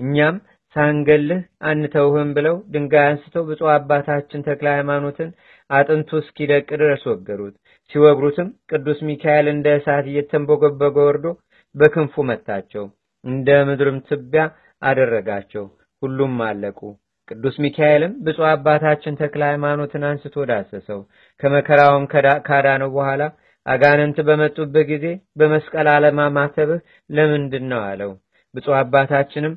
[0.00, 0.36] እኛም
[0.76, 5.30] ሳንገልህ አንተውህም ብለው ድንጋይ አንስተው ብፁዕ አባታችን ተክለ ሃይማኖትን
[5.70, 7.54] አጥንቱ እስኪደቅ ድረስ ወገሩት።
[7.90, 11.26] ሲወግሩትም ቅዱስ ሚካኤል እንደ እሳት እየተንቦገበገ ወርዶ
[11.74, 12.84] በክንፉ መታቸው፣
[13.24, 14.44] እንደ ምድርም ትቢያ
[14.82, 15.64] አደረጋቸው።
[16.02, 16.80] ሁሉም አለቁ።
[17.28, 21.00] ቅዱስ ሚካኤልም ብፁዕ አባታችን ተክለ ሃይማኖትን አንስቶ ዳሰሰው።
[21.40, 22.04] ከመከራውም
[22.48, 23.22] ካዳነው በኋላ
[23.66, 25.06] አጋንንት በመጡበት ጊዜ
[25.40, 28.12] በመስቀል አለማማተብህ ለምንድን ነው አለው።
[28.54, 29.54] ብፁዕ አባታችንም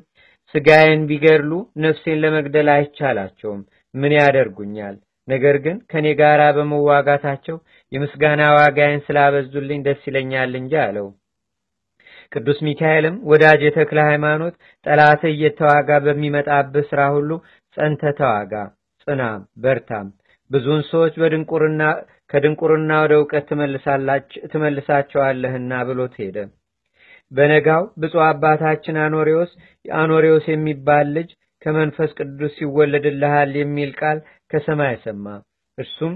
[0.54, 1.52] ስጋዬን ቢገድሉ
[1.84, 3.60] ነፍሴን ለመግደል አይቻላቸውም፣
[3.94, 4.96] ምን ያደርጉኛል?
[5.28, 7.56] ነገር ግን ከኔ ጋር በመዋጋታቸው
[7.92, 11.06] የምስጋና ዋጋዬን ስላበዙልኝ ደስ ይለኛል እንጂ አለው።
[12.32, 14.54] ቅዱስ ሚካኤልም ወዳጅ የተክለ ሃይማኖት
[14.86, 17.30] ጠላትህ እየተዋጋ በሚመጣብህ ስራ ሁሉ
[17.76, 18.52] ጸንተ ተዋጋ፣
[19.06, 20.06] ጽናም፣ በርታም።
[20.50, 21.82] ብዙውን ሰዎች በድንቁርና
[22.32, 23.46] ከድንቁርና ወደ እውቀት
[24.52, 26.36] ትመልሳቸዋለህና ብሎት ሄደ።
[27.32, 29.50] በነጋው ብፁዕ አባታችን አኖሬዎስ
[29.84, 31.28] አኖሬዎስ የሚባል ልጅ
[31.62, 34.18] ከመንፈስ ቅዱስ ይወለድልሃል የሚል ቃል
[34.50, 35.26] ከሰማይ ሰማ።
[35.78, 36.14] እርሱም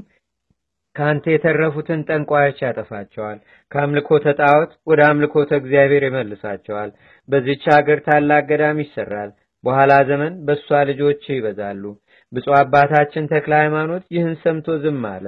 [0.96, 3.38] ከአንተ የተረፉትን ጠንቋዮች ያጠፋቸዋል፣
[3.72, 6.90] ከአምልኮተ ጣዖት ወደ አምልኮተ እግዚአብሔር ይመልሳቸዋል።
[7.28, 9.30] በዚች ሀገር ታላቅ ገዳም ይሰራል።
[9.64, 11.84] በኋላ ዘመን በእሷ ልጆች ይበዛሉ።
[12.32, 15.26] ብፁዕ አባታችን ተክለ ሃይማኖት ይህን ሰምቶ ዝም አለ።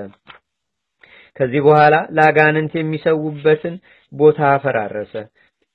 [1.36, 3.74] ከዚህ በኋላ ለአጋንንት የሚሰዉበትን
[4.12, 5.14] ቦታ አፈራረሰ።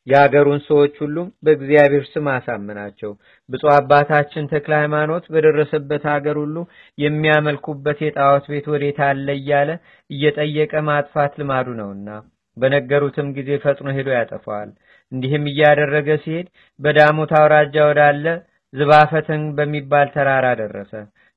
[0.07, 3.11] የአገሩን ሰዎች ሁሉም በእግዚአብሔር ስም አሳምናቸው።
[3.49, 6.55] ብፁዕ አባታችን ተክለ ሃይማኖት በደረሰበት አገር ሁሉ
[6.97, 9.69] የሚያመልኩበት የጣዖት ቤት ወዴት አለ እያለ
[10.09, 12.09] እየጠየቀ ማጥፋት ልማዱ ነውና
[12.57, 14.71] በነገሩትም ጊዜ ፈጥኖ ሄዶ ያጠፋዋል።
[15.11, 16.47] እንዲህም እያደረገ ሲሄድ
[16.79, 18.25] በዳሞት አውራጃ ወዳለ
[18.73, 20.93] ዝባፈትን በሚባል ተራራ ደረሰ።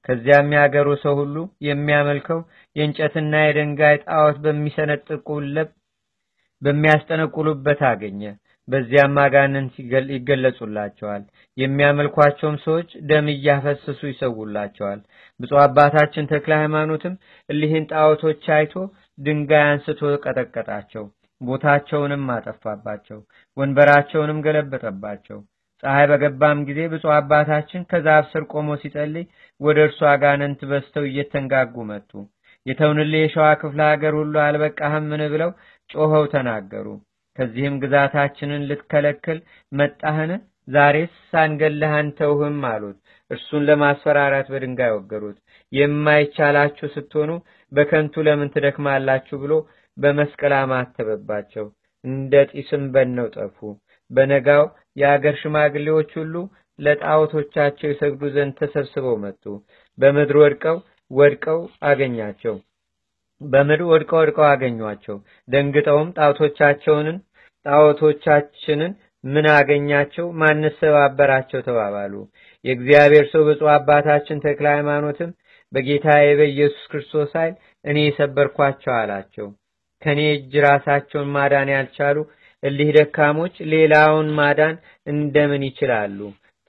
[0.09, 1.37] ከዚያም ያገሩ ሰው ሁሉ
[1.69, 2.41] የሚያመልከው
[2.77, 5.71] የእንጨትና የድንጋይ ጣዖት በሚሰነጥቁለት
[6.63, 8.23] በሚያስጠነቁሉበት አገኘ።
[8.69, 9.75] በዚያም አጋንንት
[10.15, 11.23] ይገለጹላቸዋል።
[11.57, 15.01] የሚያመልኳቸውም ሰዎች ደም እያፈሰሱ ይሰውላቸዋል።
[15.41, 17.15] ብፁዕ አባታችን ተክለ ሃይማኖትም
[17.49, 18.75] እሊህን ጣዖቶች አይቶ
[19.19, 21.05] ድንጋይ አንስቶ ቀጠቀጣቸው።
[21.41, 23.19] ቦታቸውንም አጠፋባቸው።
[23.57, 25.39] ወንበራቸውንም ገለበጠባቸው።
[25.85, 29.25] ፀሐይ በገባም ጊዜ ብፁዕ አባታችን ከዛፍ ስር ቆሞ ሲጸልይ
[29.61, 32.11] ወደ እርሱ አጋንንት በስተው እየተንጋጉ መጡ።
[32.67, 35.51] የተውንልህ የሸዋ ክፍለ ሀገር ሁሉ አልበቃህምን ብለው
[35.91, 36.87] ጮኸው ተናገሩ።
[37.39, 39.39] ከዚህም ግዛታችንን ልትከለክል
[39.73, 40.33] መጣህን?
[40.69, 42.99] ዛሬስ ሳንገልህ አንተውህም አሉት።
[43.31, 45.39] እርሱን ለማስፈራራት በድንጋይ ወገሩት።
[45.73, 47.31] የማይቻላችሁ ስትሆኑ
[47.73, 49.53] በከንቱ ለምን ትደክማላችሁ ብሎ
[49.97, 51.67] በመስቀል አማተበባቸው።
[52.05, 53.59] እንደ ጢስም በነው ጠፉ።
[54.15, 54.65] በነጋው
[54.97, 56.35] የአገር ሽማግሌዎች ሁሉ
[56.79, 59.43] ለጣዖቶቻቸው የሰግዱ ዘንድ ተሰብስበው መጡ።
[59.99, 60.77] በምድር ወድቀው
[61.11, 62.55] ወድቀው አገኛቸው።
[63.41, 65.17] በምድር ወድቀው ወድቀው አገኟቸው።
[65.49, 67.17] ደንግጠውም ጣዖቶቻቸውንን
[67.67, 68.93] ጣዖቶቻችንን
[69.25, 70.27] ምን አገኛቸው?
[70.41, 71.61] ማንስ ሰባበራቸው?
[71.69, 72.15] ተባባሉ።
[72.65, 75.31] የእግዚአብሔር ሰው ብፁዕ አባታችን ተክለ ሃይማኖትም
[75.73, 79.47] በጌታዬ በኢየሱስ ክርስቶስ ኃይል እኔ የሰበርኳቸው አላቸው።
[80.03, 82.17] ከኔ እጅ ራሳቸውን ማዳን ያልቻሉ
[82.65, 86.19] እሊህ ደካሞች ሌላውን ማዳን እንደምን ይችላሉ?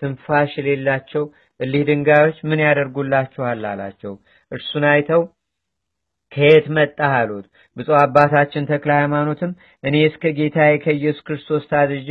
[0.02, 1.24] ትንፋሽ የሌላቸው
[1.60, 3.62] እሊህ ድንጋዮች ምን ያደርጉላችኋል?
[3.70, 4.14] አላቸው።
[4.52, 5.22] እርሱን አይተው
[6.32, 7.46] ከየት መጣህ አሉት።
[7.78, 9.52] ብፁዕ አባታችን ተክለ ሃይማኖትም
[9.84, 12.10] እኔ እስከ ጌታዬ ከኢየሱስ ክርስቶስ ታዝዤ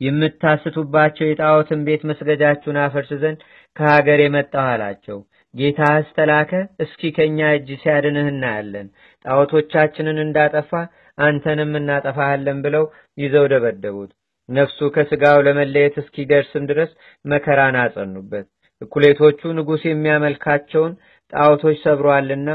[0.00, 3.40] የምታስቱባቸው የጣዖትን ቤት መስገጃችሁን አፈርስ ዘንድ
[3.76, 5.18] ከሀገር የመጣሁ አላቸው።
[5.54, 6.52] ጌታ አስተላከ
[6.84, 8.86] እስኪ ከእኛ እጅ ሲያድንህ እናያለን።
[9.24, 10.70] ጣዖቶቻችንን እንዳጠፋ
[11.18, 12.84] አንተንም እናጠፋሃለን ብለው
[13.18, 14.10] ይዘው ደበደቡት።
[14.48, 16.90] ነፍሱ ከስጋው ለመለየት እስኪደርስም ድረስ
[17.24, 18.46] መከራን አጸኑበት።
[18.82, 20.92] እኩሌቶቹ ንጉሥ የሚያመልካቸውን
[21.32, 22.48] ጣዖቶች ሰብሯልና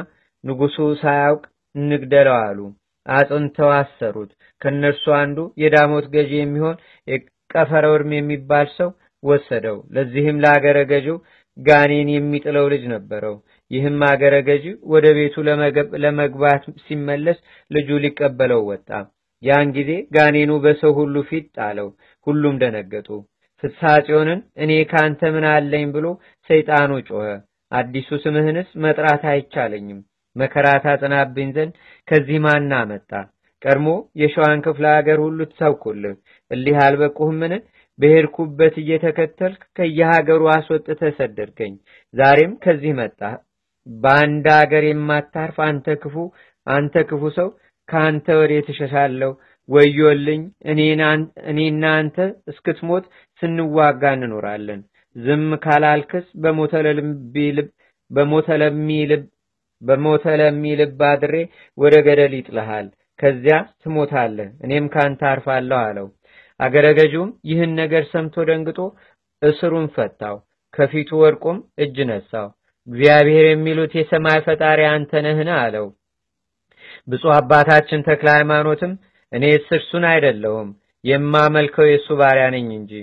[0.44, 1.44] ንጉሡ ሳያውቅ
[1.76, 2.60] እንግደለው አሉ።
[3.06, 4.32] አጽንተው አሰሩት።
[4.62, 6.76] ከእነርሱ አንዱ የዳሞት ገዢ የሚሆን
[7.08, 8.90] የቀፈረ ውርም የሚባል ሰው
[9.24, 11.18] ወሰደው። ለዚህም ለአገረ ገዢው
[11.60, 13.36] ጋኔን የሚጥለው ልጅ ነበረው።
[13.72, 15.36] ይህም አገረ ገዢ ወደ ቤቱ
[16.04, 17.40] ለመግባት ሲመለስ
[17.72, 18.90] ልጁ ሊቀበለው ወጣ።
[19.44, 21.90] ያን ጊዜ ጋኔኑ በሰው ሁሉ ፊት ጣለው።
[22.28, 23.10] ሁሉም ደነገጡ።
[23.64, 26.06] ፍስሐ ጽዮንን እኔ ካንተ ምን አለኝ ብሎ
[26.50, 27.26] ሰይጣኑ ጮኸ።
[27.72, 30.00] አዲሱ ስምህንስ መጥራት አይቻለኝም።
[30.36, 31.74] መከራ ታጽናብኝ ዘንድ
[32.08, 33.12] ከዚህ ማና መጣ?
[33.62, 33.88] ቀድሞ
[34.22, 36.14] የሸዋን ክፍለ ሀገር ሁሉ ትሰብኩልህ
[36.52, 37.54] እሊህ አልበቁህምን?
[38.00, 41.74] በሄድኩበት እየተከተልክ ከየሀገሩ አስወጥተህ ሰደድከኝ።
[42.14, 43.20] ዛሬም ከዚህ መጣ።
[43.88, 46.16] በአንድ ሀገር የማታርፍ አንተ ክፉ
[46.68, 47.50] አንተ ክፉ ሰው
[47.90, 49.32] ከአንተ ወዴት እሸሻለሁ?
[49.70, 50.42] ወዮልኝ!
[51.52, 52.18] እኔና አንተ
[52.52, 53.06] እስክትሞት
[53.42, 54.82] ስንዋጋ እንኖራለን።
[55.16, 56.74] ዝም ካላልክስ በሞተ
[60.38, 61.36] ለሚ ልብ አድሬ
[61.78, 62.88] ወደ ገደል ይጥልሃል።
[63.20, 66.08] ከዚያ ትሞታለህ፣ እኔም ካንተ አርፋለሁ አለው።
[66.60, 68.80] አገረ ገዥውም ይህን ነገር ሰምቶ ደንግጦ
[69.42, 70.38] እስሩን ፈታው።
[70.74, 72.48] ከፊቱ ወድቆም እጅ ነሳው።
[72.88, 75.50] እግዚአብሔር የሚሉት የሰማይ ፈጣሪ አንተ ነህን?
[75.58, 75.88] አለው።
[77.08, 78.92] ብፁዕ አባታችን ተክለ ሃይማኖትም
[79.32, 80.70] እኔ እርሱን አይደለሁም
[81.04, 82.94] የማመልከው የእሱ ባሪያ ነኝ እንጂ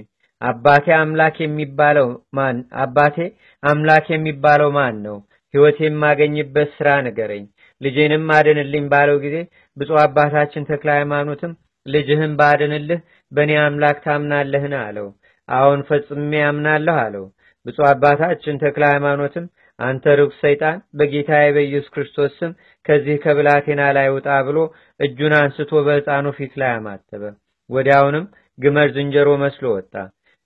[0.43, 3.17] አባቴ አምላክ የሚባለው ማን አባቴ
[3.63, 5.17] አምላክ የሚባለው ማን ነው?
[5.55, 7.45] ሕይወት የማገኝበት ስራ ንገረኝ፣
[7.81, 9.37] ልጄንም አድንልኝ ባለው ጊዜ
[9.77, 11.53] ብፁዕ አባታችን ተክለ ሃይማኖትም
[11.87, 13.01] ልጅህን ባድንልህ
[13.33, 14.75] በእኔ አምላክ ታምናለህን?
[14.83, 15.09] አለው።
[15.49, 17.25] አዎን ፈጽሜ ያምናለሁ አለው።
[17.67, 19.47] ብፁዕ አባታችን ተክለ ሃይማኖትም
[19.79, 22.53] አንተ ርኩስ ሰይጣን በጌታዬ በኢየሱስ ክርስቶስ ስም
[22.85, 24.59] ከዚህ ከብላቴና ላይ ውጣ ብሎ
[25.01, 27.23] እጁን አንስቶ በሕፃኑ ፊት ላይ አማተበ።
[27.71, 28.27] ወዲያውንም
[28.59, 29.93] ግመል ዝንጀሮ መስሎ ወጣ።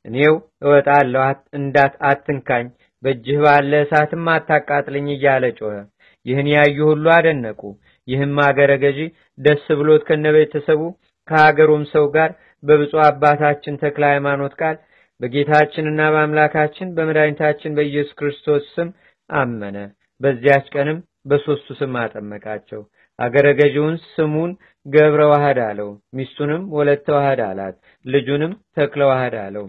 [0.05, 1.23] እኔው እወጣለሁ
[1.59, 2.67] እንዳት አትንካኝ፣
[3.03, 5.75] በእጅህ ባለ እሳትም አታቃጥልኝ እያለ ጮኸ።
[6.27, 7.61] ይህን ያዩ ሁሉ አደነቁ።
[8.09, 9.01] ይህም አገረ ገዢ
[9.39, 10.81] ደስ ብሎት ከነቤተሰቡ
[11.29, 12.31] ከሀገሩም ሰው ጋር
[12.63, 14.77] በብፁዕ አባታችን ተክለ ሃይማኖት ቃል
[15.21, 18.89] በጌታችንና በአምላካችን በመድኃኒታችን በኢየሱስ ክርስቶስ ስም
[19.31, 19.77] አመነ።
[20.21, 20.99] በዚያች ቀንም
[21.31, 22.81] በሦስቱ ስም አጠመቃቸው።
[23.19, 24.51] አገረ ገዢውን ስሙን
[24.87, 29.65] ገብረ ዋህድ አለው። ሚስቱንም ወለተ ዋህድ አላት። ልጁንም ተክለ ዋህድ አለው።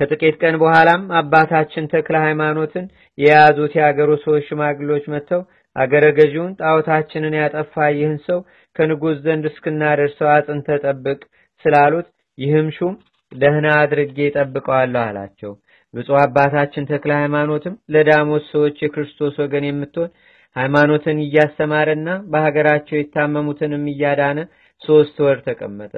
[0.00, 2.84] ከጥቂት ቀን በኋላም አባታችን ተክለ ሃይማኖትን
[3.18, 5.42] የያዙት የአገሩ ሰዎች ሽማግሎች መጥተው
[5.76, 8.38] አገረ ገዢውን ጣዖታችንን ያጠፋ ይህን ሰው
[8.76, 11.20] ከንጉሥ ዘንድ እስክናደርሰው አጽንተህ ጠብቅ
[11.64, 12.94] ስላሉት ይህም ሹም
[13.32, 15.52] ደህና አድርጌ እጠብቀዋለሁ አላቸው።
[15.94, 20.10] ብፁዕ አባታችን ተክለ ሃይማኖትም ለዳሞት ሰዎች የክርስቶስ ወገን የምትሆን
[20.56, 24.38] ሃይማኖትን እያስተማረና በሀገራቸው የታመሙትንም እያዳነ
[24.82, 25.94] ሶስት ወር ተቀመጠ።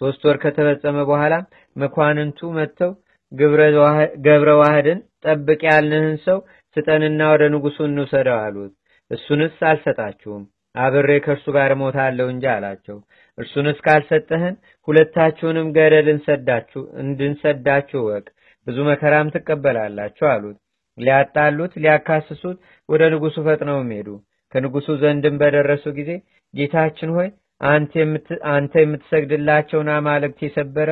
[0.00, 1.34] ሶስት ወር ከተፈጸመ በኋላ
[1.76, 2.92] መኳንንቱ መጥተው
[4.26, 6.38] ገብረ ዋህድን ጠብቅ ያልንህን ሰው
[6.76, 8.72] ስጠንና ወደ ንጉሡ እንውሰደው አሉት።
[9.10, 10.42] እሱንስ አልሰጣችሁም፣
[10.74, 12.96] አብሬ ከእርሱ ጋር እሞታለሁ እንጂ አላቸው።
[13.38, 14.54] እርሱንስ ካልሰጠህን
[14.88, 16.08] ሁለታችሁንም ገደል
[17.02, 18.26] እንድንሰዳችሁ ወቅ
[18.66, 20.58] ብዙ መከራም ትቀበላላችሁ አሉት።
[20.98, 24.08] ሊያጣሉት ሊያካስሱት ወደ ንጉሡ ፈጥነውም ሄዱ።
[24.52, 26.10] ከንጉሡ ዘንድም በደረሱ ጊዜ
[26.54, 27.28] ጌታችን ሆይ
[28.52, 30.90] አንተ የምትሰግድላቸውን አማልክት የሰበረ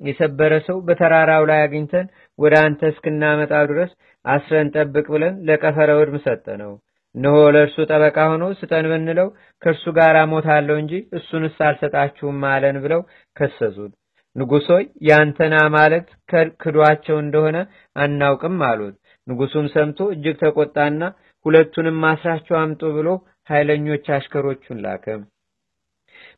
[0.00, 2.06] የሰበረ ሰው በተራራው ላይ አግኝተን
[2.38, 3.90] ወደ አንተ እስክናመጣው ድረስ
[4.24, 6.72] አስረን ጠብቅ ብለን ለቀፈረ ውድም ሰጠነው።
[7.14, 9.28] እነሆ ለእርሱ ጠበቃ ሆኖ ስጠን ብንለው
[9.62, 13.00] ከእርሱ ጋር ሞታለሁ እንጂ እሱንስ አልሰጣችሁም አለን ብለው
[13.36, 13.92] ከሰሱት።
[14.36, 16.08] ንጉሥ ሆይ ያንተን አማልክት
[16.62, 17.56] ክዷቸው እንደሆነ
[17.96, 18.94] አናውቅም አሉት።
[19.26, 21.02] ንጉሱም ሰምቶ እጅግ ተቆጣና
[21.46, 23.08] ሁለቱንም ማስራቸው አምጡ ብሎ
[23.50, 25.06] ኃይለኞች አሽከሮቹን ላከ።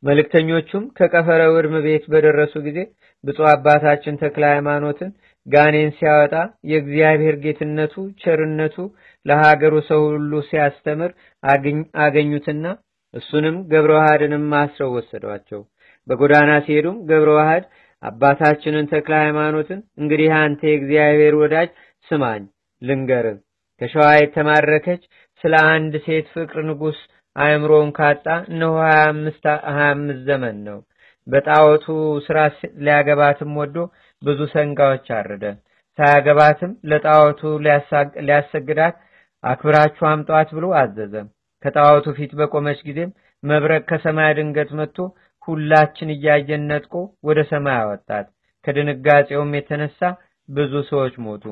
[0.02, 2.78] መልእክተኞቹም ከቀፈረ ውድም ቤት በደረሱ ጊዜ
[3.24, 5.10] ብፁዕ አባታችን ተክለ ሃይማኖትን
[5.46, 6.34] ጋኔን ሲያወጣ
[6.70, 8.76] የእግዚአብሔር ጌትነቱ ቸርነቱ
[9.26, 11.10] ለሀገሩ ሰው ሁሉ ሲያስተምር
[12.04, 12.64] አገኙትና
[13.14, 15.60] እሱንም ገብረ ዋህድንም አስረው ወሰዷቸው።
[16.08, 17.64] በጎዳና ሲሄዱም ገብረ ዋህድ
[18.02, 21.68] አባታችንን ተክለ ሃይማኖትን እንግዲህ አንተ የእግዚአብሔር ወዳጅ
[22.06, 22.42] ስማኝ
[22.82, 23.36] ልንገርህ፣
[23.80, 25.02] ከሸዋ የተማረከች
[25.44, 26.98] ስለ አንድ ሴት ፍቅር ንጉሥ
[27.36, 29.46] አእምሮውን ካጣ እነሆ ሀያ አምስት
[30.28, 30.78] ዘመን ነው።
[31.26, 31.86] በጣዖቱ
[32.26, 32.38] ስራ
[32.86, 33.76] ሊያገባትም ወዶ
[34.22, 35.44] ብዙ ሰንጋዎች አረደ።
[35.98, 37.40] ሳያገባትም ለጣዖቱ
[38.26, 38.94] ሊያሰግዳት
[39.44, 41.14] አክብራችሁ አምጧት ብሎ አዘዘ።
[41.64, 43.10] ከጣዖቱ ፊት በቆመች ጊዜም
[43.42, 44.98] መብረቅ ከሰማይ ድንገት መጥቶ
[45.48, 46.92] ሁላችን እያየን ነጥቆ
[47.28, 48.26] ወደ ሰማይ አወጣት።
[48.64, 50.00] ከድንጋጼውም የተነሳ
[50.48, 51.44] ብዙ ሰዎች ሞቱ።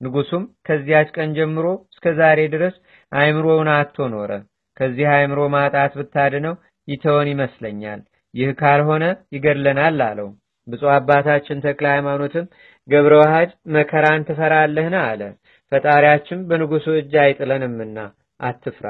[0.00, 2.74] ንጉሱም ከዚያች ቀን ጀምሮ እስከ ዛሬ ድረስ
[3.12, 4.30] አእምሮውን አጥቶ ኖረ።
[4.76, 6.54] ከዚህ አእምሮ ማጣት ብታድነው
[6.88, 8.00] ይተወን ይመስለኛል።
[8.34, 9.04] ይህ ካልሆነ
[9.34, 10.28] ይገድለናል አለው።
[10.66, 12.46] ብፁዕ አባታችን ተክለ ሃይማኖትም
[12.88, 14.94] ገብረ ዋህድ መከራን ትፈራለህን?
[15.02, 15.20] አለ።
[15.72, 17.98] ፈጣሪያችን በንጉሱ እጅ አይጥለንምና
[18.40, 18.86] አትፍራ።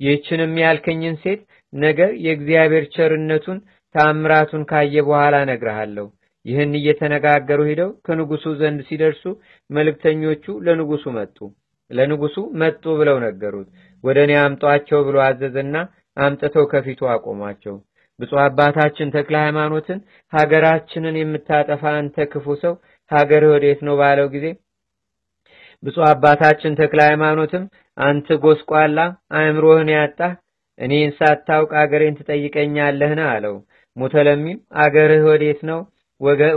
[0.00, 1.40] ይህችንም ያልከኝን ሴት
[1.72, 3.58] ነገር የእግዚአብሔር ቸርነቱን
[3.94, 6.06] ታምራቱን ካየ በኋላ ነግረሃለሁ።
[6.44, 9.22] ይህን እየተነጋገሩ ሂደው ከንጉሱ ዘንድ ሲደርሱ
[9.70, 11.36] መልእክተኞቹ ለንጉሱ መጡ።
[11.90, 13.68] ለንጉሱ መጡ ብለው ነገሩት።
[14.04, 15.76] ወደ እኔ አምጧቸው ብሎ አዘዘና
[16.16, 17.76] አምጥተው ከፊቱ አቆሟቸው።
[18.18, 19.98] ብፁዕ አባታችን ተክለ ሃይማኖትን
[20.32, 22.74] ሀገራችንን የምታጠፋ አንተ ክፉ ሰው
[23.10, 24.46] ሀገር ወዴት ነው ባለው ጊዜ
[25.84, 27.64] ብፁዕ አባታችን ተክለ ሃይማኖትም
[27.98, 28.98] አንተ ጎስቋላ
[29.38, 30.32] አእምሮህን ያጣህ
[30.78, 33.20] እኔን ሳታውቅ አገሬን ትጠይቀኛለህን?
[33.32, 33.56] አለው።
[33.96, 35.80] ሙተለሚም አገርህ ወዴት ነው?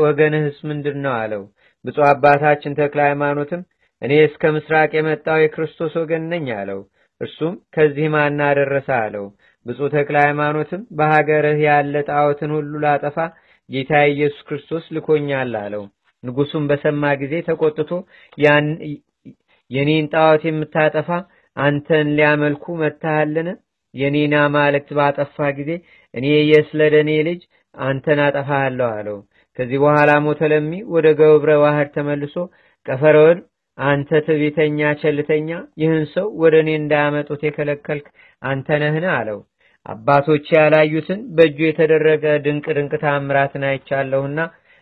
[0.03, 1.13] ወገንህስ ምንድን ነው?
[1.21, 1.43] አለው።
[1.85, 3.61] ብፁዕ አባታችን ተክለ ሃይማኖትም
[4.01, 6.79] እኔ እስከ ምስራቅ የመጣው የክርስቶስ ወገን ነኝ አለው።
[7.21, 8.89] እርሱም ከዚህ ማን አደረሰ?
[9.03, 9.25] አለው።
[9.65, 13.17] ብፁዕ ተክለ ሃይማኖትም በሀገርህ ያለ ጣዖትን ሁሉ ላጠፋ
[13.69, 15.83] ጌታ ኢየሱስ ክርስቶስ ልኮኛል አለው።
[16.23, 17.89] ንጉሱም በሰማ ጊዜ ተቆጥቶ
[19.71, 21.09] የኔን ጣዖት የምታጠፋ
[21.57, 23.47] አንተን ሊያመልኩ መታሃልን?
[23.93, 25.71] የኔን አማልክት ባጠፋ ጊዜ
[26.13, 27.41] እኔ የስለደኔ ልጅ
[27.75, 29.17] አንተን አጠፋሃለሁ አለው።
[29.59, 32.35] ከዚህ በኋላ ሞተለሚ ወደ ገብረ ዋህድ ተመልሶ
[32.85, 33.39] ቀፈረወድ
[33.77, 35.49] አንተ ትዕቢተኛ ቸልተኛ፣
[35.81, 38.07] ይህን ሰው ወደ እኔ እንዳያመጡት የከለከልክ
[38.41, 39.05] አንተ ነህን?
[39.17, 39.39] አለው።
[39.85, 44.39] አባቶች ያላዩትን በእጁ የተደረገ ድንቅ ድንቅ ታምራትን አይቻለሁና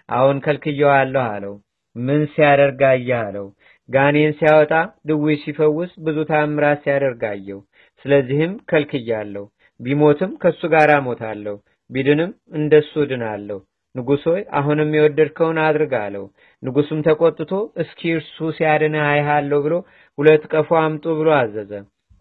[0.10, 1.54] አሁን ከልክየዋለሁ አለው።
[1.96, 3.20] ምን ሲያደርግ አየህ?
[3.26, 3.46] አለው።
[3.90, 4.72] ጋኔን ሲያወጣ
[5.08, 7.60] ድዌ ሲፈውስ ብዙ ታምራት ሲያደርግ አየሁ።
[8.06, 9.44] ስለዚህም ከልክያለሁ።
[9.80, 11.56] ቢሞትም ከሱ ጋር ሞታለሁ፣
[11.90, 13.60] ቢድንም እንደሱ ድናለሁ።
[13.96, 16.26] ንጉሥ ሆይ አሁንም የወደድከውን አድርግ አለው።
[16.64, 17.52] ንጉሱም ተቆጥቶ
[17.84, 19.76] እስኪ እርሱ ሲያድንህ አይሃለሁ ብሎ
[20.18, 21.72] ሁለት ቀፎ አምጡ ብሎ አዘዘ።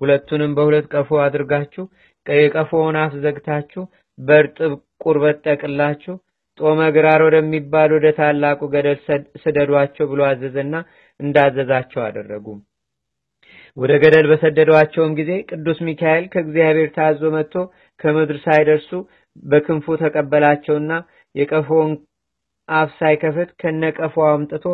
[0.01, 1.85] ሁለቱንም በሁለት ቀፎ አድርጋችሁ
[2.27, 3.83] የቀፎውን አፍ ዘግታችሁ
[4.19, 4.73] በእርጥብ
[5.05, 6.15] ቁርበት ጠቅላችሁ
[6.59, 8.99] ጦመ ግራር ወደሚባል ወደ ታላቁ ገደል
[9.43, 10.75] ስደዷቸው ብሎ አዘዘና
[11.21, 12.47] እንዳዘዛቸው አደረጉ።
[13.77, 17.55] ወደ ገደል በሰደዷቸውም ጊዜ ቅዱስ ሚካኤል ከእግዚአብሔር ታዞ መጥቶ
[18.01, 18.91] ከምድር ሳይደርሱ
[19.43, 20.93] በክንፉ ተቀበላቸውና
[21.35, 21.93] የቀፎውን
[22.69, 24.67] አፍ ሳይከፍት ከነቀፎ አምጥቶ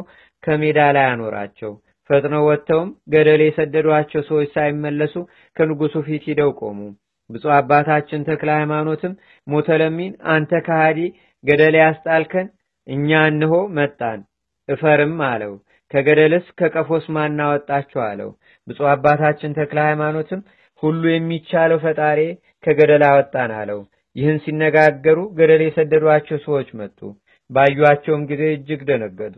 [0.43, 1.73] ከሜዳ ላይ አኖራቸው።
[2.11, 5.15] ፈጥነው ወጥተውም ገደል የሰደዷቸው ሰዎች ሳይመለሱ
[5.57, 6.79] ከንጉሱ ፊት ሂደው ቆሙ።
[7.31, 9.13] ብፁዕ አባታችን ተክለ ሃይማኖትም
[9.47, 11.01] ሞተለሚን አንተ ከሃዲ
[11.45, 12.47] ገደል ያስጣልከን
[12.87, 14.21] እኛ እንሆ መጣን
[14.69, 15.53] እፈርም አለው።
[15.91, 18.31] ከገደልስ ከቀፎስ ማናወጣቸው አለው።
[18.69, 20.41] ብፁዕ አባታችን ተክለ ሃይማኖትም
[20.83, 22.21] ሁሉ የሚቻለው ፈጣሪ
[22.65, 23.81] ከገደል አወጣን አለው።
[24.17, 26.99] ይህን ሲነጋገሩ ገደል የሰደዷቸው ሰዎች መጡ።
[27.51, 29.37] ባዩአቸውም ጊዜ እጅግ ደነገጡ።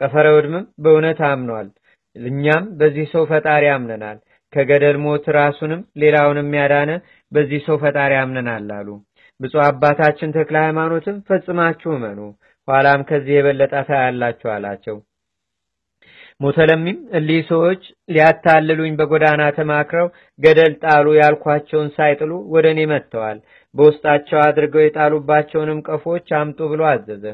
[0.00, 1.68] ቀፈረ ውድምም በእውነት አምኗል፣
[2.16, 4.18] እኛም በዚህ ሰው ፈጣሪ አምነናል፣
[4.52, 6.90] ከገደል ሞት ራሱንም ሌላውንም ያዳነ
[7.32, 8.88] በዚህ ሰው ፈጣሪ አምነናል አሉ።
[9.40, 12.20] ብፁዕ አባታችን ተክለ ሃይማኖትም ፈጽማችሁ እመኑ፣
[12.68, 14.96] ኋላም ከዚህ የበለጠ ታያላችሁ አላቸው።
[16.40, 17.80] ሞተለሚም እሊህ ሰዎች
[18.14, 20.08] ሊያታልሉኝ በጎዳና ተማክረው
[20.38, 23.38] ገደል ጣሉ ያልኳቸውን ሳይጥሉ ወደ እኔ መጥተዋል።
[23.74, 27.24] በውስጣቸው አድርገው የጣሉባቸውንም ቀፎዎች አምጡ ብሎ አዘዘ።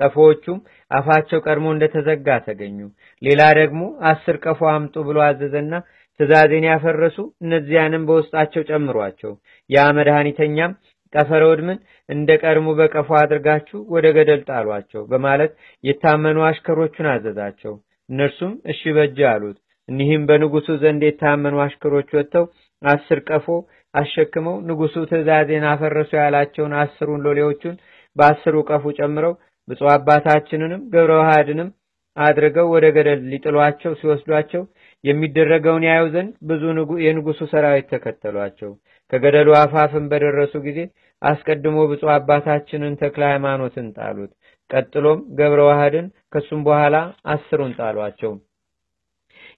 [0.00, 0.60] ቀፎዎቹም
[0.90, 2.78] አፋቸው ቀድሞ እንደተዘጋ ተገኙ።
[3.22, 5.74] ሌላ ደግሞ አስር ቀፎ አምጡ ብሎ አዘዘና
[6.20, 9.32] ትእዛዜን ያፈረሱ እነዚያንም በውስጣቸው ጨምሯቸው።
[9.70, 10.72] ያ መድኃኒተኛም
[11.12, 11.78] ቀፈረ ውድምን
[12.08, 15.52] እንደ ቀድሞ በቀፎ አድርጋችሁ ወደ ገደል ጣሏቸው በማለት
[15.84, 17.74] የታመኑ አሽከሮቹን አዘዛቸው።
[18.08, 22.44] እነርሱም እሺ በጅ አሉት። እኒህም በንጉሱ ዘንድ የታመኑ አሽከሮች ወጥተው
[22.82, 23.46] አስር ቀፎ
[23.94, 27.74] አሸክመው ንጉሱ ትእዛዜን አፈረሱ ያላቸውን አስሩን ሎሌዎቹን
[28.16, 29.34] በአስሩ ቀፉ ጨምረው
[29.68, 31.68] ብፁዕ አባታችንንም ገብረ ዋህድንም
[32.16, 34.62] አድርገው ወደ ገደል ሊጥሏቸው ሲወስዷቸው
[35.04, 36.62] የሚደረገውን ያዩ ዘንድ ብዙ
[37.04, 38.70] የንጉሱ ሰራዊት ተከተሏቸው።
[39.12, 40.78] ከገደሉ አፋፍን በደረሱ ጊዜ
[41.22, 44.32] አስቀድሞ ብፁዕ አባታችንን ተክለ ሃይማኖትን ጣሉት።
[44.72, 46.96] ቀጥሎም ገብረ ዋህድን ከሱም በኋላ
[47.34, 48.32] አስሩን ጣሏቸው።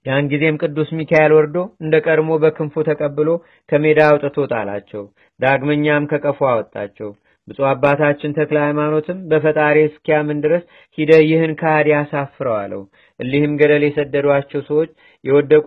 [0.05, 3.29] ያን ጊዜም ቅዱስ ሚካኤል ወርዶ እንደ ቀድሞ በክንፉ ተቀብሎ
[3.69, 5.03] ከሜዳ አውጥቶ ጣላቸው።
[5.39, 7.09] ዳግመኛም ከቀፎ አወጣቸው።
[7.47, 10.63] ብፁዕ አባታችን ተክለ ሃይማኖትም በፈጣሪ እስኪያምን ድረስ
[10.97, 12.81] ሂደ ይህን ከሃዲ አሳፍረው አለው።
[13.19, 14.89] እሊህም ገደል የሰደዷቸው ሰዎች
[15.25, 15.65] የወደቁ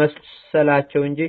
[0.00, 1.20] መሰላቸው እንጂ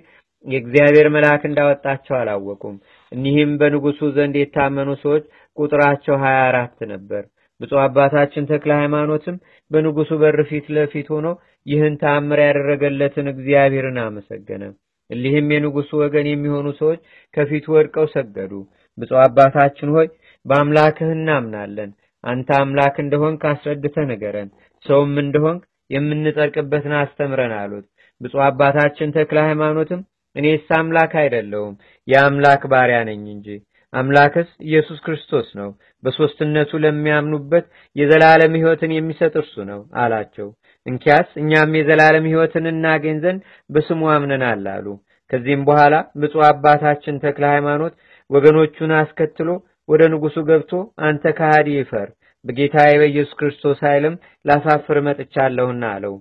[0.45, 2.75] የእግዚአብሔር መልአክ እንዳወጣቸው አላወቁም።
[3.11, 5.23] እኒህም በንጉሱ ዘንድ የታመኑ ሰዎች
[5.59, 7.23] ቁጥራቸው ሀያ አራት ነበር።
[7.61, 9.37] ብፁዕ አባታችን ተክለ ሃይማኖትም
[9.71, 11.27] በንጉሱ በር ፊት ለፊት ሆኖ
[11.65, 14.63] ይህን ተአምር ያደረገለትን እግዚአብሔርን አመሰገነ።
[15.09, 16.99] እሊህም የንጉሱ ወገን የሚሆኑ ሰዎች
[17.33, 18.53] ከፊቱ ወድቀው ሰገዱ።
[18.97, 20.07] ብፁዕ አባታችን ሆይ
[20.45, 21.91] በአምላክህ እናምናለን።
[22.23, 24.49] አንተ አምላክ እንደሆንክ አስረድተህ ንገረን፣
[24.85, 27.85] ሰውም እንደሆንክ የምንጸድቅበትን አስተምረን አሉት።
[28.21, 30.01] ብፁዕ አባታችን ተክለ ሃይማኖትም
[30.35, 31.75] እኔስ አምላክ አይደለሁም
[32.07, 33.47] የአምላክ ባሪያ ነኝ እንጂ
[33.93, 35.69] አምላክስ ኢየሱስ ክርስቶስ ነው።
[36.03, 37.65] በሦስትነቱ ለሚያምኑበት
[37.95, 40.47] የዘላለም ሕይወትን የሚሰጥ እርሱ ነው አላቸው።
[40.85, 44.85] እንኪያስ እኛም የዘላለም ሕይወትን እናገኝ ዘንድ በስሙ አምነናል አሉ።
[45.31, 47.95] ከዚህም በኋላ ብፁዕ አባታችን ተክለ ሃይማኖት
[48.29, 49.49] ወገኖቹን አስከትሎ
[49.89, 50.71] ወደ ንጉሱ ገብቶ
[51.07, 52.09] አንተ ከሃዲ ይፈር፣
[52.45, 54.15] በጌታዬ በኢየሱስ ክርስቶስ ኃይልም
[54.45, 56.13] ላሳፍር መጥቻለሁና አለው።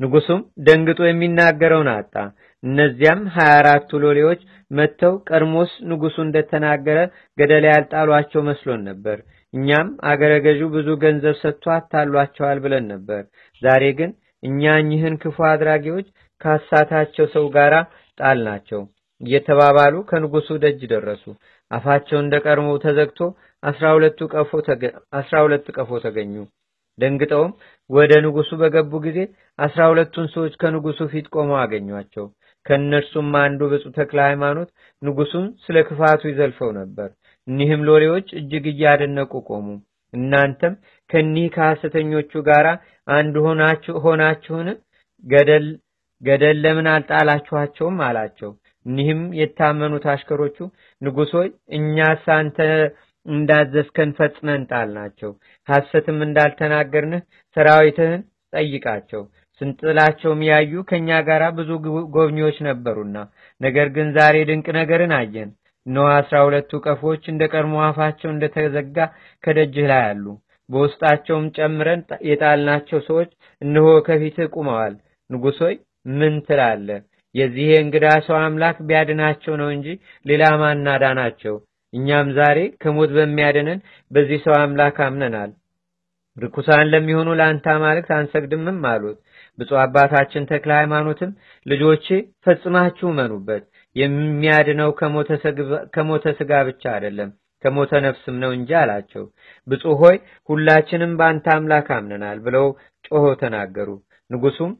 [0.00, 2.14] ንጉሱም ደንግጦ የሚናገረውን አጣ።
[2.62, 6.98] እነዚያም ሀያ አራቱ ሎሌዎች መጥተው ቀድሞስ ንጉሱ እንደተናገረ
[7.38, 9.18] ገደል ያልጣሏቸው መስሎን ነበር።
[9.54, 13.22] እኛም አገረ ገዡ ብዙ ገንዘብ ሰጥቶ አታሏቸዋል ብለን ነበር።
[13.62, 14.10] ዛሬ ግን
[14.42, 16.06] እኛ እኚህን ክፉ አድራጊዎች
[16.40, 17.74] ካሳታቸው ሰው ጋር
[18.18, 18.82] ጣልናቸው
[19.20, 21.24] እየተባባሉ ከንጉሱ ደጅ ደረሱ።
[21.70, 23.18] አፋቸው እንደ ቀድሞ ተዘግቶ
[23.62, 23.84] አስራ
[25.44, 26.34] ሁለት ቀፎ ተገኙ።
[26.98, 27.52] ደንግጠውም
[27.90, 29.18] ወደ ንጉሱ በገቡ ጊዜ
[29.58, 32.26] አስራ ሁለቱን ሰዎች ከንጉሱ ፊት ቆመው አገኟቸው።
[32.66, 34.70] ከእነርሱም አንዱ ብፁዕ ተክለ ሃይማኖት
[35.02, 37.08] ንጉሱን ስለ ክፋቱ ይዘልፈው ነበር።
[37.48, 39.68] እኒህም ሎሌዎች እጅግ እያደነቁ ቆሙ።
[40.14, 40.74] እናንተም
[41.10, 42.66] ከኒህ ከሐሰተኞቹ ጋር
[43.08, 43.34] አንድ
[44.04, 44.68] ሆናችሁን?
[45.24, 45.66] ገደል
[46.22, 47.96] ገደል ለምን አልጣላችኋቸውም?
[48.06, 48.50] አላቸው።
[48.86, 50.56] እኒህም የታመኑት አሽከሮቹ
[51.02, 51.48] ንጉሥ ሆይ
[51.78, 52.58] እኛስ አንተ
[53.26, 55.30] እንዳዘዝከን ፈጽመን ጣልናቸው፣
[55.68, 57.22] ሐሰትም እንዳልተናገርንህ
[57.56, 59.22] ሰራዊትህን ጠይቃቸው
[59.60, 61.70] ስንጥላቸውም ያዩ ከእኛ ጋር ብዙ
[62.14, 63.16] ጎብኚዎች ነበሩና፣
[63.60, 65.50] ነገር ግን ዛሬ ድንቅ ነገርን አየን።
[65.86, 68.96] እነሆ አስራ ሁለቱ ቀፎች እንደ ቀድሞ አፋቸው እንደተዘጋ
[69.44, 70.24] ከደጅህ ላይ አሉ።
[70.68, 73.30] በውስጣቸውም ጨምረን የጣልናቸው ሰዎች
[73.62, 74.94] እነሆ ከፊትህ ቁመዋል።
[75.30, 75.76] ንጉሥ ሆይ
[76.18, 77.00] ምን ትላለህ?
[77.34, 79.86] የዚህ እንግዳ ሰው አምላክ ቢያድናቸው ነው እንጂ
[80.26, 81.54] ሌላ ማን አዳናቸው?
[81.92, 83.80] እኛም ዛሬ ከሞት በሚያድነን
[84.10, 85.50] በዚህ ሰው አምላክ አምነናል።
[86.36, 89.18] ርኩሳን ለሚሆኑ ለአንተ አማልክት አንሰግድምም አሉት።
[89.60, 91.30] ብፁዕ አባታችን ተክለ ሃይማኖትም
[91.66, 92.06] ልጆቼ
[92.44, 93.64] ፈጽማችሁ መኑበት፣
[93.96, 94.90] የሚያድነው
[95.94, 97.30] ከሞተ ስጋ ብቻ አይደለም
[97.64, 99.24] ከሞተ ነፍስም ነው እንጂ አላቸው።
[99.66, 100.16] ብፁዕ ሆይ
[100.48, 102.66] ሁላችንም በአንተ አምላክ አምነናል ብለው
[103.08, 103.88] ጮሆ ተናገሩ።
[104.30, 104.72] ንጉሱም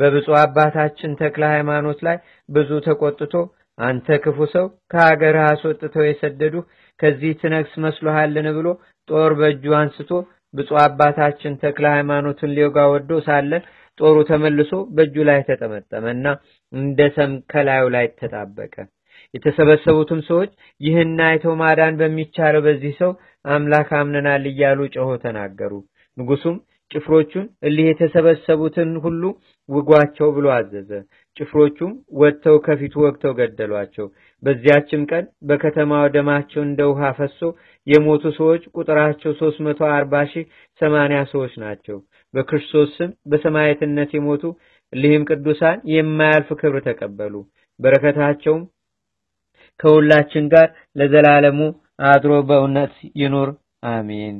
[0.00, 2.16] በብፁዕ አባታችን ተክለ ሃይማኖት ላይ
[2.48, 3.34] ብዙ ተቆጥቶ
[3.78, 6.54] አንተ ክፉ ሰው ከሀገርህ አስወጥተው የሰደዱ
[7.00, 8.68] ከዚህ ትነግስ መስሎሃልን ብሎ
[9.08, 10.10] ጦር በእጁ አንስቶ
[10.54, 13.52] ብፁዕ አባታችን ተክለ ሃይማኖትን ሊወጋ ወዶ ሳለ
[14.00, 16.26] ጦሩ ተመልሶ በእጁ ላይ ተጠመጠመና
[16.72, 18.74] እንደ ሰም ከላዩ ላይ ተጣበቀ።
[19.34, 23.12] የተሰበሰቡትም ሰዎች ይህን አይተው ማዳን በሚቻለው በዚህ ሰው
[23.44, 25.72] አምላክ አምነናል እያሉ ጮሆ ተናገሩ።
[26.16, 26.56] ንጉሱም
[26.90, 29.22] ጭፍሮቹን እሊህ የተሰበሰቡትን ሁሉ
[29.68, 30.90] ውጓቸው ብሎ አዘዘ።
[31.36, 34.06] ጭፍሮቹም ወጥተው ከፊቱ ወግተው ገደሏቸው።
[34.42, 37.40] በዚያችም ቀን በከተማው ደማቸው እንደ ውሃ ፈሶ
[37.86, 40.44] የሞቱ ሰዎች ቁጥራቸው ሦስት መቶ አርባ ሺህ
[40.80, 41.96] ሰማንያ ሰዎች ናቸው።
[42.34, 44.44] በክርስቶስ ስም በሰማዕትነት የሞቱ
[44.92, 47.34] እሊህም ቅዱሳን የማያልፍ ክብር ተቀበሉ።
[47.80, 48.62] በረከታቸውም
[49.80, 50.66] ከሁላችን ጋር
[50.96, 51.60] ለዘላለሙ
[52.06, 53.50] አድሮ በእውነት ይኑር
[53.92, 54.36] አሜን።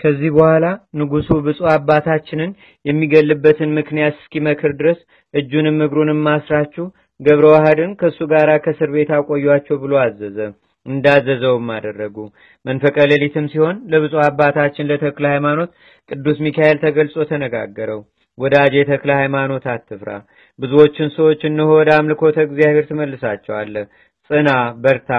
[0.00, 0.66] ከዚህ በኋላ
[0.98, 2.50] ንጉሱ ብፁዕ አባታችንን
[2.84, 4.98] የሚገልበትን ምክንያት እስኪመክር ድረስ
[5.34, 6.84] እጁንም እግሩንም ማስራችሁ
[7.20, 10.38] ገብረ ዋህድን ከእሱ ጋር ከእስር ቤት አቆዩአቸው ብሎ አዘዘ።
[10.86, 12.16] እንዳዘዘውም አደረጉ።
[12.64, 15.70] መንፈቀ ሌሊትም ሲሆን ለብፁዕ አባታችን ለተክለ ሃይማኖት
[16.10, 18.00] ቅዱስ ሚካኤል ተገልጾ ተነጋገረው።
[18.38, 20.10] ወዳጄ ተክለ ሃይማኖት አትፍራ፣
[20.58, 23.86] ብዙዎችን ሰዎች እነሆ ወደ አምልኮተ እግዚአብሔር ትመልሳቸዋለህ።
[24.30, 24.50] ጽና፣
[24.84, 25.10] በርታ፣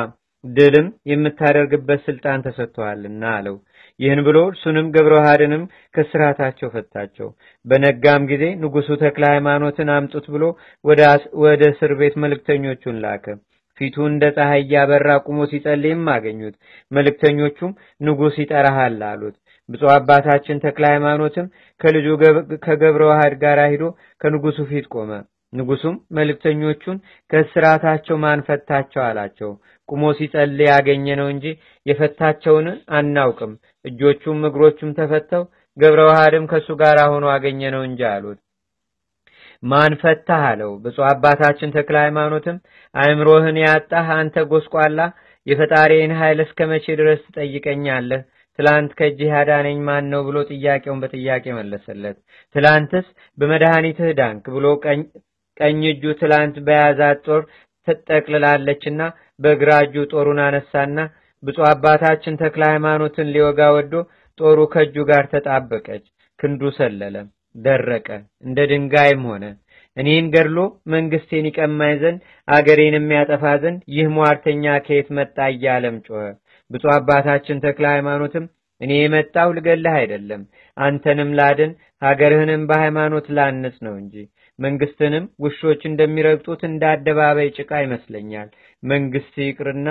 [0.44, 3.56] ድልም የምታደርግበት ስልጣን ተሰጥቶሃልና አለው።
[4.00, 5.64] ይህን ብሎ እርሱንም ገብረ ዋህድንም
[5.96, 7.28] ከስራታቸው ፈታቸው።
[7.66, 10.44] በነጋም ጊዜ ንጉሱ ተክለ ሃይማኖትን አምጡት ብሎ
[11.44, 13.26] ወደ እስር ቤት መልእክተኞቹን ላከ።
[13.80, 16.56] ፊቱ እንደ ፀሐይ እያበራ ቁሞ ሲጸልይም አገኙት።
[16.92, 17.72] መልእክተኞቹም
[18.02, 19.36] ንጉሥ ይጠራሃል አሉት።
[19.70, 21.48] ብፁዕ አባታችን ተክለ ሃይማኖትም
[21.82, 22.08] ከልጁ
[22.66, 23.84] ከገብረ ዋህድ ጋር ሂዶ
[24.22, 25.12] ከንጉሱ ፊት ቆመ።
[25.54, 26.98] ንጉሱም መልእክተኞቹን
[27.32, 29.52] ከስራታቸው ማን ፈታቸው አላቸው።
[29.90, 31.46] ቁሞ ሲጸልይ ያገኘ ነው እንጂ
[31.86, 32.68] የፈታቸውን
[32.98, 33.54] አናውቅም።
[33.86, 35.44] እጆቹም እግሮቹም ተፈተው
[35.78, 38.40] ገብረ ዋህድም ከእሱ ጋር ሆኖ አገኘ ነው እንጂ አሉት።
[39.64, 42.58] ማን ፈታህ አለው። ብፁዕ አባታችን ተክለ ሃይማኖትም
[42.96, 45.00] አእምሮህን ያጣህ አንተ ጎስቋላ፣
[45.48, 48.22] የፈጣሪን ኃይል እስከ መቼ ድረስ ትጠይቀኛለህ?
[48.60, 52.18] ትላንት ከእጅህ ያዳነኝ ማን ነው ብሎ ጥያቄውን በጥያቄ መለሰለት።
[52.56, 53.08] ትላንትስ
[53.38, 54.66] በመድኃኒትህ ዳንክ ብሎ
[55.58, 57.42] ቀኝ እጁ ትላንት በያዛት ጦር
[57.88, 59.02] ትጠቅልላለችና
[59.40, 60.98] በግራ እጁ ጦሩን አነሳና
[61.44, 63.94] ብፁዕ አባታችን ተክለ ሃይማኖትን ሊወጋ ወዶ
[64.40, 66.06] ጦሩ ከእጁ ጋር ተጣበቀች።
[66.40, 67.16] ክንዱ ሰለለ፣
[67.56, 68.08] ደረቀ፣
[68.46, 69.46] እንደ ድንጋይም ሆነ።
[69.98, 70.58] እኔን ገድሎ
[70.94, 76.22] መንግስቴን ይቀማኝ ዘንድ አገሬን የሚያጠፋ ዘንድ ይህ ሟርተኛ ከየት መጣ እያለም ጮኸ።
[76.72, 78.46] ብፁዕ አባታችን ተክለ ሃይማኖትም
[78.82, 80.42] እኔ የመጣው ልገልህ አይደለም፣
[80.78, 81.72] አንተንም ላድን
[82.02, 84.16] ሀገርህንም በሃይማኖት ላንጽ ነው እንጂ
[84.60, 88.50] መንግስትንም ውሾች እንደሚረግጡት እንደ አደባባይ ጭቃ ይመስለኛል።
[88.84, 89.90] መንግስት ይቅርና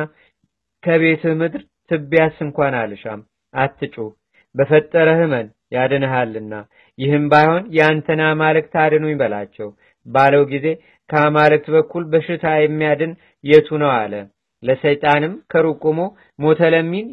[0.83, 3.21] ከቤትህ ምድር ትቢያስ እንኳን አልሻም።
[3.55, 4.09] አትጩህ፣
[4.55, 6.53] በፈጠረህ እመን ያድንሃልና።
[6.99, 9.69] ይህም ባይሆን የአንተን አማልክት አድኑኝ በላቸው
[10.07, 10.67] ባለው ጊዜ
[11.11, 13.13] ከአማልክት በኩል በሽታ የሚያድን
[13.45, 14.15] የቱ ነው አለ።
[14.63, 16.01] ለሰይጣንም ከሩቅ ቆሞ
[16.39, 17.07] ሞተ ለሚን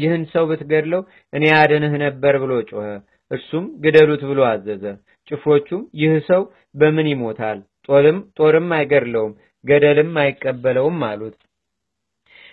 [0.00, 1.02] ይህን ሰው ብትገድለው
[1.32, 2.84] እኔ አድንህ ነበር ብሎ ጮኸ።
[3.30, 4.84] እርሱም ግደሉት ብሎ አዘዘ።
[5.28, 6.42] ጭፍሮቹም ይህ ሰው
[6.74, 7.58] በምን ይሞታል?
[8.38, 9.32] ጦርም አይገድለውም፣
[9.64, 11.36] ገደልም አይቀበለውም አሉት።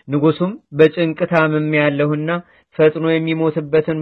[0.08, 2.30] ንጉሱም በጭንቅ ታምም ያለሁና
[2.76, 4.00] ፈጥኖ የሚሞትበትን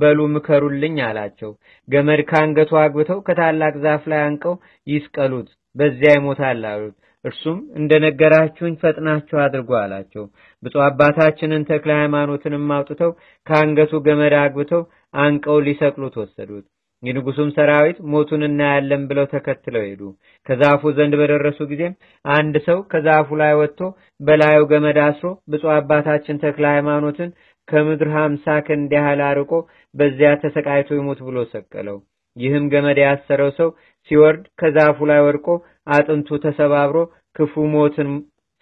[0.00, 1.50] በሉ ምከሩልኝ አላቸው።
[1.88, 4.54] ገመድ ከአንገቱ አግብተው ከታላቅ ዛፍ ላይ አንቀው
[4.86, 6.94] ይስቀሉት፣ በዚያ ይሞታል አሉት።
[7.24, 10.24] እርሱም እንደነገራችሁኝ ፈጥናችሁ አድርጎ አላቸው።
[10.62, 13.12] ብፁዕ አባታችንን ተክለ ሃይማኖትንም አውጥተው
[13.46, 14.82] ከአንገቱ ገመድ አግብተው
[15.18, 16.66] አንቀው ሊሰቅሉት ወሰዱት።
[17.02, 20.02] የንጉሱም ሰራዊት ሞቱን እናያለን ብለው ተከትለው ሄዱ።
[20.46, 21.94] ከዛፉ ዘንድ በደረሱ ጊዜም
[22.24, 23.80] አንድ ሰው ከዛፉ ላይ ወጥቶ
[24.20, 27.30] በላዩ ገመድ አስሮ ብፁዕ አባታችን ተክለ ሃይማኖትን
[27.68, 29.52] ከምድር ሀምሳ ክንድ ያህል አርቆ
[29.94, 31.98] በዚያ ተሰቃይቶ ይሞት ብሎ ሰቀለው።
[32.36, 33.68] ይህም ገመድ ያሰረው ሰው
[34.10, 35.46] ሲወርድ ከዛፉ ላይ ወድቆ
[35.94, 36.96] አጥንቱ ተሰባብሮ
[37.36, 38.10] ክፉ ሞትን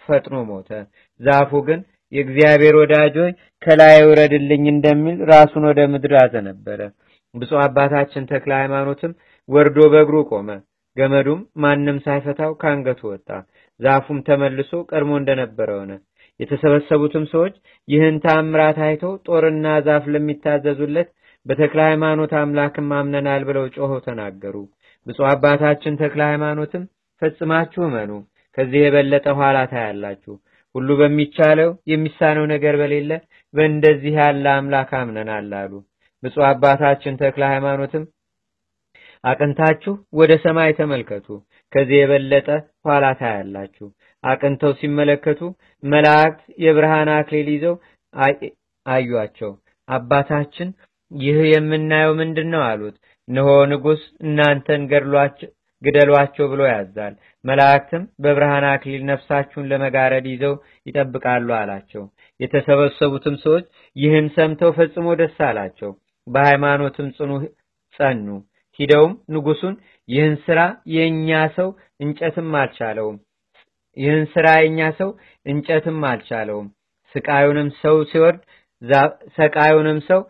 [0.09, 0.71] ፈጥኖ ሞተ።
[1.21, 1.81] ዛፉ ግን
[2.13, 6.81] የእግዚአብሔር ወዳጆች ከላይ ውረድልኝ እንደሚል ራሱን ወደ ምድር አዘነበረ።
[7.35, 9.13] ብፁዕ አባታችን ተክለ ሃይማኖትም
[9.49, 10.49] ወርዶ በእግሩ ቆመ።
[10.97, 13.29] ገመዱም ማንም ሳይፈታው ከአንገቱ ወጣ።
[13.81, 15.93] ዛፉም ተመልሶ ቀድሞ እንደነበረ ሆነ።
[16.41, 17.55] የተሰበሰቡትም ሰዎች
[17.89, 21.09] ይህን ታምራት አይተው ጦርና ዛፍ ለሚታዘዙለት
[21.47, 24.57] በተክለ ሃይማኖት አምላክም አምነናል ብለው ጮኸው ተናገሩ።
[25.07, 26.85] ብፁዕ አባታችን ተክለ ሃይማኖትም
[27.23, 28.11] ፈጽማችሁ እመኑ፣
[28.57, 30.35] ከዚህ የበለጠ ኋላ ታያላችሁ።
[30.75, 33.11] ሁሉ በሚቻለው የሚሳነው ነገር በሌለ
[33.55, 35.73] በእንደዚህ ያለ አምላክ አምነናል አሉ።
[36.23, 38.05] ብፁዕ አባታችን ተክለ ሃይማኖትም
[39.25, 41.27] አቅንታችሁ ወደ ሰማይ ተመልከቱ፣
[41.75, 42.49] ከዚህ የበለጠ
[42.87, 43.87] ኋላ ታያላችሁ።
[44.25, 45.41] አቅንተው ሲመለከቱ
[45.83, 47.75] መላእክት የብርሃን አክሊል ይዘው
[48.87, 49.51] አዩአቸው።
[49.89, 50.69] አባታችን
[51.11, 52.97] ይህ የምናየው ምንድን ነው አሉት።
[53.29, 54.83] እነሆ ንጉሥ እናንተን
[55.83, 57.15] ግደሏቸው ብሎ ያዛል።
[57.45, 60.55] መላእክትም በብርሃን አክሊል ነፍሳችሁን ለመጋረድ ይዘው
[60.89, 62.05] ይጠብቃሉ አላቸው።
[62.41, 63.67] የተሰበሰቡትም ሰዎች
[63.97, 65.91] ይህን ሰምተው ፈጽሞ ደስ አላቸው።
[66.27, 67.31] በሃይማኖትም ጽኑ
[67.95, 68.27] ጸኑ።
[68.79, 69.75] ሂደውም ንጉሱን
[70.09, 70.61] ይህን ስራ
[70.95, 71.69] የእኛ ሰው
[72.01, 73.17] እንጨትም አልቻለውም
[73.97, 75.11] ይህን ስራ የኛ ሰው
[75.47, 76.69] እንጨትም አልቻለውም።
[77.15, 78.41] ስቃዩንም ሰው ሲወርድ
[79.37, 80.21] ሰቃዩንም ሰው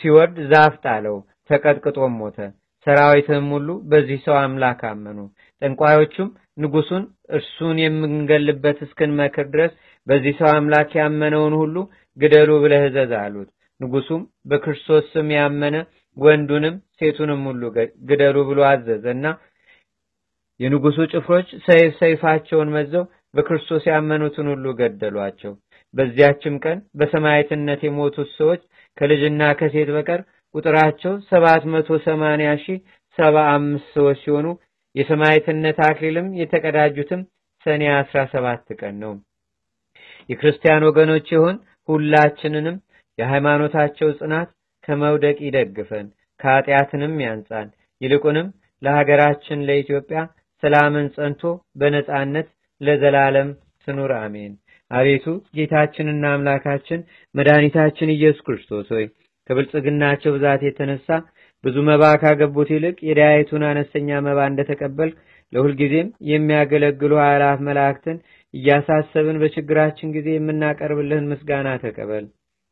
[0.00, 1.16] ሲወርድ ዛፍ ጣለው፣
[1.50, 2.38] ተቀጥቅጦም ሞተ።
[2.86, 5.18] ሰራዊትም ሁሉ በዚህ ሰው አምላክ አመኑ።
[5.62, 6.28] ጠንቋዮቹም
[6.62, 9.72] ንጉሱን እርሱን የምንገልበት እስክንመክር ድረስ
[10.06, 11.76] በዚህ ሰው አምላክ ያመነውን ሁሉ
[12.16, 13.48] ግደሉ ብለህ እዘዝ አሉት።
[13.80, 15.76] ንጉሱም በክርስቶስ ስም ያመነ
[16.16, 17.62] ወንዱንም ሴቱንም ሁሉ
[18.08, 19.26] ግደሉ ብሎ አዘዘና
[20.60, 23.04] የንጉሱ ጭፍሮች ሰይፍ ሰይፋቸውን መዘው
[23.36, 25.52] በክርስቶስ ያመኑትን ሁሉ ገደሏቸው።
[25.94, 28.60] በዚያችም ቀን በሰማዕትነት የሞቱት ሰዎች
[28.98, 30.20] ከልጅና ከሴት በቀር
[30.54, 32.78] ቁጥራቸው ሰባት መቶ ሰማንያ ሺህ
[33.18, 34.46] ሰባ አምስት ሰዎች ሲሆኑ
[34.94, 37.20] የሰማዕትነት አክሊልም የተቀዳጁትም
[37.66, 39.12] ሰኔ አስራ ሰባት ቀን ነው።
[40.28, 41.56] የክርስቲያን ወገኖች ይሆን
[41.88, 42.76] ሁላችንንም
[43.18, 44.48] የሃይማኖታቸው ጽናት
[44.84, 46.06] ከመውደቅ ይደግፈን፣
[46.40, 47.68] ከኃጢአትንም ያንጻን።
[48.00, 48.46] ይልቁንም
[48.82, 50.20] ለሀገራችን ለኢትዮጵያ
[50.62, 51.42] ሰላምን ጸንቶ
[51.80, 52.48] በነጻነት
[52.80, 53.48] ለዘላለም
[53.86, 54.52] ትኑር አሜን።
[54.90, 55.24] አቤቱ
[55.56, 57.00] ጌታችንና አምላካችን
[57.34, 59.04] መድኃኒታችን ኢየሱስ ክርስቶስ ሆይ
[59.48, 61.08] ከብልጽግናቸው ብዛት የተነሳ
[61.64, 65.10] ብዙ መባ ካገቡት ይልቅ የዳያይቱን አነስተኛ መባ እንደተቀበል
[65.52, 68.18] ለሁልጊዜም የሚያገለግሉ አእላፍ መላእክትን
[68.54, 72.26] እያሳሰብን በችግራችን ጊዜ የምናቀርብልህን ምስጋና ተቀበል።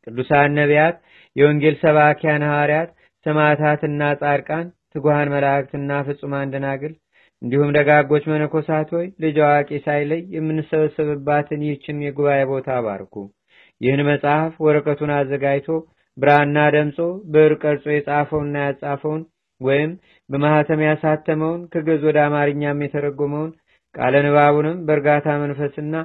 [0.07, 0.95] ቅዱሳን ነቢያት፣
[1.35, 2.89] የወንጌል ሰባኪያን ሐዋርያት፣
[3.25, 6.93] ሰማዕታትና ጻድቃን፣ ትጉሃን መላእክትና ፍጹማን ደናግል
[7.41, 13.13] እንዲሁም ደጋጎች መነኮሳት ሆይ ልጅ አዋቂ ሳይለይ የምንሰበሰብባትን ይህችን የጉባኤ ቦታ አባርኩ።
[13.81, 15.69] ይህን መጽሐፍ ወረቀቱን አዘጋጅቶ
[16.17, 16.97] ብራና ደምጾ
[17.33, 19.21] ብዕር ቀርጾ የጻፈውንና ያጻፈውን
[19.61, 19.91] ወይም
[20.29, 23.51] በማህተም ያሳተመውን ከግዕዝ ወደ አማርኛም የተረጎመውን
[23.95, 25.95] ቃለ ንባቡንም በእርጋታ መንፈስና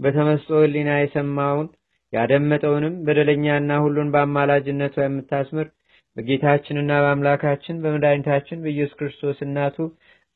[0.00, 1.66] በተመስጦ ሕሊና የሰማውን
[2.14, 5.68] ያደመጠውንም በደለኛና ሁሉን በአማላጅነቷ የምታስምር
[6.16, 9.76] በጌታችንና በአምላካችን በመድኃኒታችን በኢየሱስ ክርስቶስ እናቱ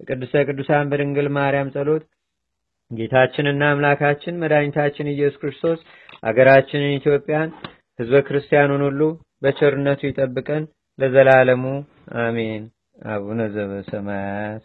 [0.00, 2.04] በቅድስተ ቅዱሳን በድንግል ማርያም ጸሎት
[2.90, 5.80] ጌታችንና አምላካችን መድኃኒታችን ኢየሱስ ክርስቶስ
[6.22, 7.50] አገራችንን ኢትዮጵያን
[7.98, 9.00] ህዝበ ክርስቲያኑን ሁሉ
[9.42, 10.64] በቸርነቱ ይጠብቀን
[10.98, 11.64] ለዘላለሙ
[12.22, 12.62] አሜን።
[13.12, 14.62] አቡነ ዘበሰማያት